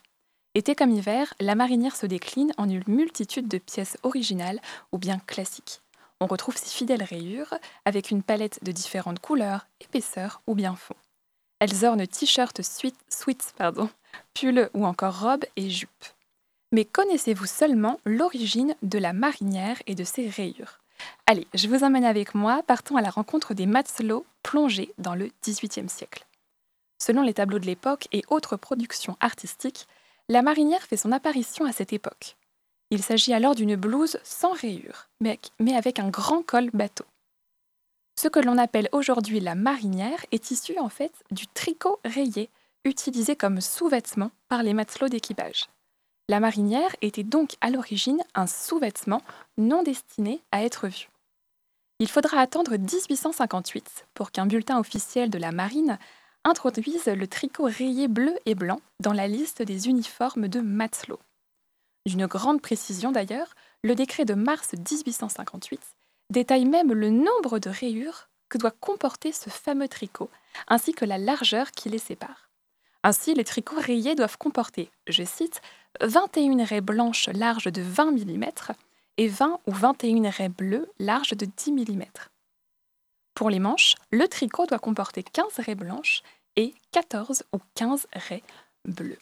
[0.54, 4.60] Été comme hiver, la marinière se décline en une multitude de pièces originales
[4.92, 5.80] ou bien classiques.
[6.20, 7.54] On retrouve ses fidèles rayures
[7.86, 10.96] avec une palette de différentes couleurs, épaisseurs ou bien fonds.
[11.60, 13.88] Elles ornent t-shirts, sweats, pardon,
[14.34, 15.90] pulls ou encore robes et jupes.
[16.72, 20.80] Mais connaissez-vous seulement l'origine de la marinière et de ses rayures?
[21.26, 25.30] Allez, je vous emmène avec moi, partons à la rencontre des matelots plongés dans le
[25.44, 26.26] XVIIIe siècle.
[27.02, 29.86] Selon les tableaux de l'époque et autres productions artistiques,
[30.28, 32.36] la marinière fait son apparition à cette époque.
[32.90, 37.04] Il s'agit alors d'une blouse sans rayures, mais avec un grand col bateau.
[38.18, 42.48] Ce que l'on appelle aujourd'hui la marinière est issu en fait du tricot rayé,
[42.84, 45.66] utilisé comme sous-vêtement par les matelots d'équipage.
[46.28, 49.22] La marinière était donc à l'origine un sous-vêtement
[49.58, 51.08] non destiné à être vu.
[52.00, 55.98] Il faudra attendre 1858 pour qu'un bulletin officiel de la marine
[56.42, 61.20] introduise le tricot rayé bleu et blanc dans la liste des uniformes de matelots.
[62.06, 65.80] D'une grande précision d'ailleurs, le décret de mars 1858
[66.30, 70.30] détaille même le nombre de rayures que doit comporter ce fameux tricot,
[70.66, 72.45] ainsi que la largeur qui les sépare.
[73.06, 75.60] Ainsi, les tricots rayés doivent comporter, je cite,
[76.00, 78.46] 21 raies blanches larges de 20 mm
[79.16, 82.02] et 20 ou 21 raies bleues larges de 10 mm.
[83.36, 86.24] Pour les manches, le tricot doit comporter 15 raies blanches
[86.56, 88.42] et 14 ou 15 raies
[88.84, 89.20] bleues.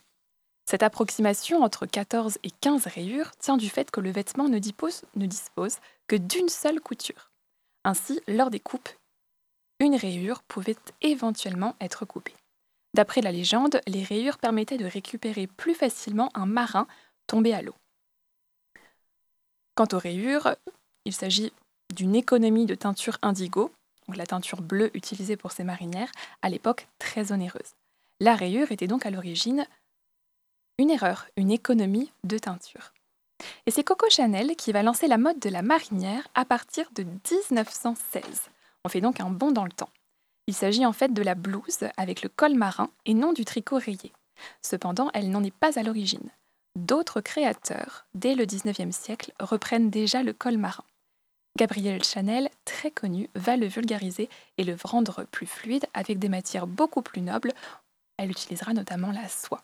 [0.65, 5.03] Cette approximation entre 14 et 15 rayures tient du fait que le vêtement ne dispose,
[5.15, 5.77] ne dispose
[6.09, 7.33] que d'une seule couture.
[7.85, 8.89] Ainsi, lors des coupes,
[9.79, 12.33] une rayure pouvait éventuellement être coupée.
[12.95, 16.87] D'après la légende, les rayures permettaient de récupérer plus facilement un marin
[17.27, 17.75] tombé à l'eau.
[19.75, 20.55] Quant aux rayures,
[21.05, 21.53] il s'agit
[21.93, 23.73] d'une économie de teinture indigo,
[24.07, 27.75] donc la teinture bleue utilisée pour ces marinières, à l'époque très onéreuse.
[28.21, 29.67] La rayure était donc à l'origine
[30.79, 32.93] une erreur, une économie de teinture.
[33.67, 37.03] Et c'est Coco Chanel qui va lancer la mode de la marinière à partir de
[37.03, 38.23] 1916.
[38.85, 39.91] On fait donc un bond dans le temps.
[40.47, 43.79] Il s'agit en fait de la blouse avec le col marin et non du tricot
[43.79, 44.13] rayé.
[44.63, 46.31] Cependant, elle n'en est pas à l'origine.
[46.77, 50.85] D'autres créateurs, dès le 19e siècle, reprennent déjà le col marin.
[51.57, 54.29] Gabrielle Chanel, très connu, va le vulgariser
[54.59, 57.53] et le rendre plus fluide avec des matières beaucoup plus nobles.
[58.17, 59.63] Elle utilisera notamment la soie.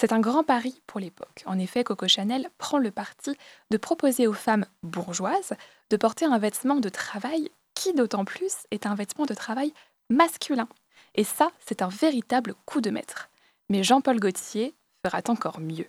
[0.00, 1.42] C'est un grand pari pour l'époque.
[1.46, 3.36] En effet, Coco Chanel prend le parti
[3.70, 5.54] de proposer aux femmes bourgeoises
[5.90, 9.72] de porter un vêtement de travail qui, d'autant plus, est un vêtement de travail
[10.10, 10.68] masculin.
[11.14, 13.28] Et ça, c'est un véritable coup de maître.
[13.68, 15.88] Mais Jean-Paul Gaultier fera encore mieux.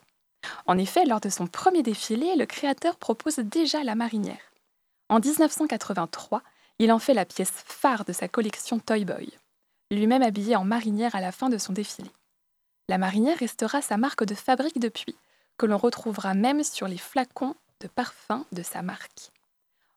[0.65, 4.51] En effet, lors de son premier défilé, le créateur propose déjà la marinière.
[5.09, 6.41] En 1983,
[6.80, 9.30] il en fait la pièce phare de sa collection Toy Boy,
[9.91, 12.09] lui-même habillé en marinière à la fin de son défilé.
[12.88, 15.15] La marinière restera sa marque de fabrique depuis,
[15.57, 19.32] que l'on retrouvera même sur les flacons de parfum de sa marque.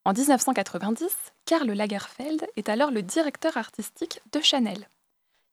[0.04, 1.06] En 1990,
[1.44, 4.88] Karl Lagerfeld est alors le directeur artistique de Chanel.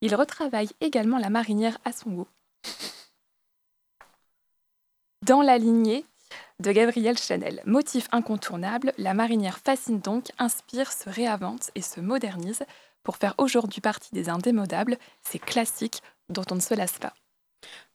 [0.02, 2.28] Il retravaille également la marinière à son goût.
[5.22, 6.06] Dans la lignée
[6.60, 12.64] de Gabrielle Chanel, motif incontournable, la marinière fascine donc, inspire, se réinvente et se modernise
[13.04, 17.14] pour faire aujourd'hui partie des indémodables, ces classiques dont on ne se lasse pas.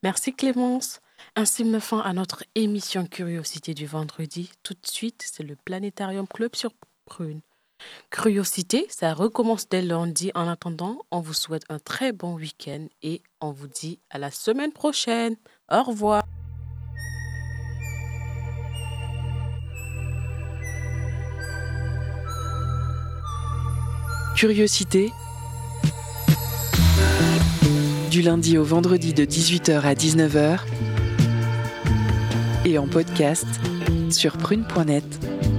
[0.03, 1.01] Merci Clémence.
[1.37, 4.51] Ainsi me fin à notre émission Curiosité du vendredi.
[4.63, 6.71] Tout de suite, c'est le Planétarium Club sur
[7.07, 7.41] Prune.
[8.11, 10.31] Curiosité, ça recommence dès lundi.
[10.35, 14.31] En attendant, on vous souhaite un très bon week-end et on vous dit à la
[14.31, 15.37] semaine prochaine.
[15.71, 16.23] Au revoir.
[24.37, 25.11] Curiosité.
[28.11, 30.61] Du lundi au vendredi de 18h à 19h
[32.65, 33.47] et en podcast
[34.11, 35.54] sur prune.net.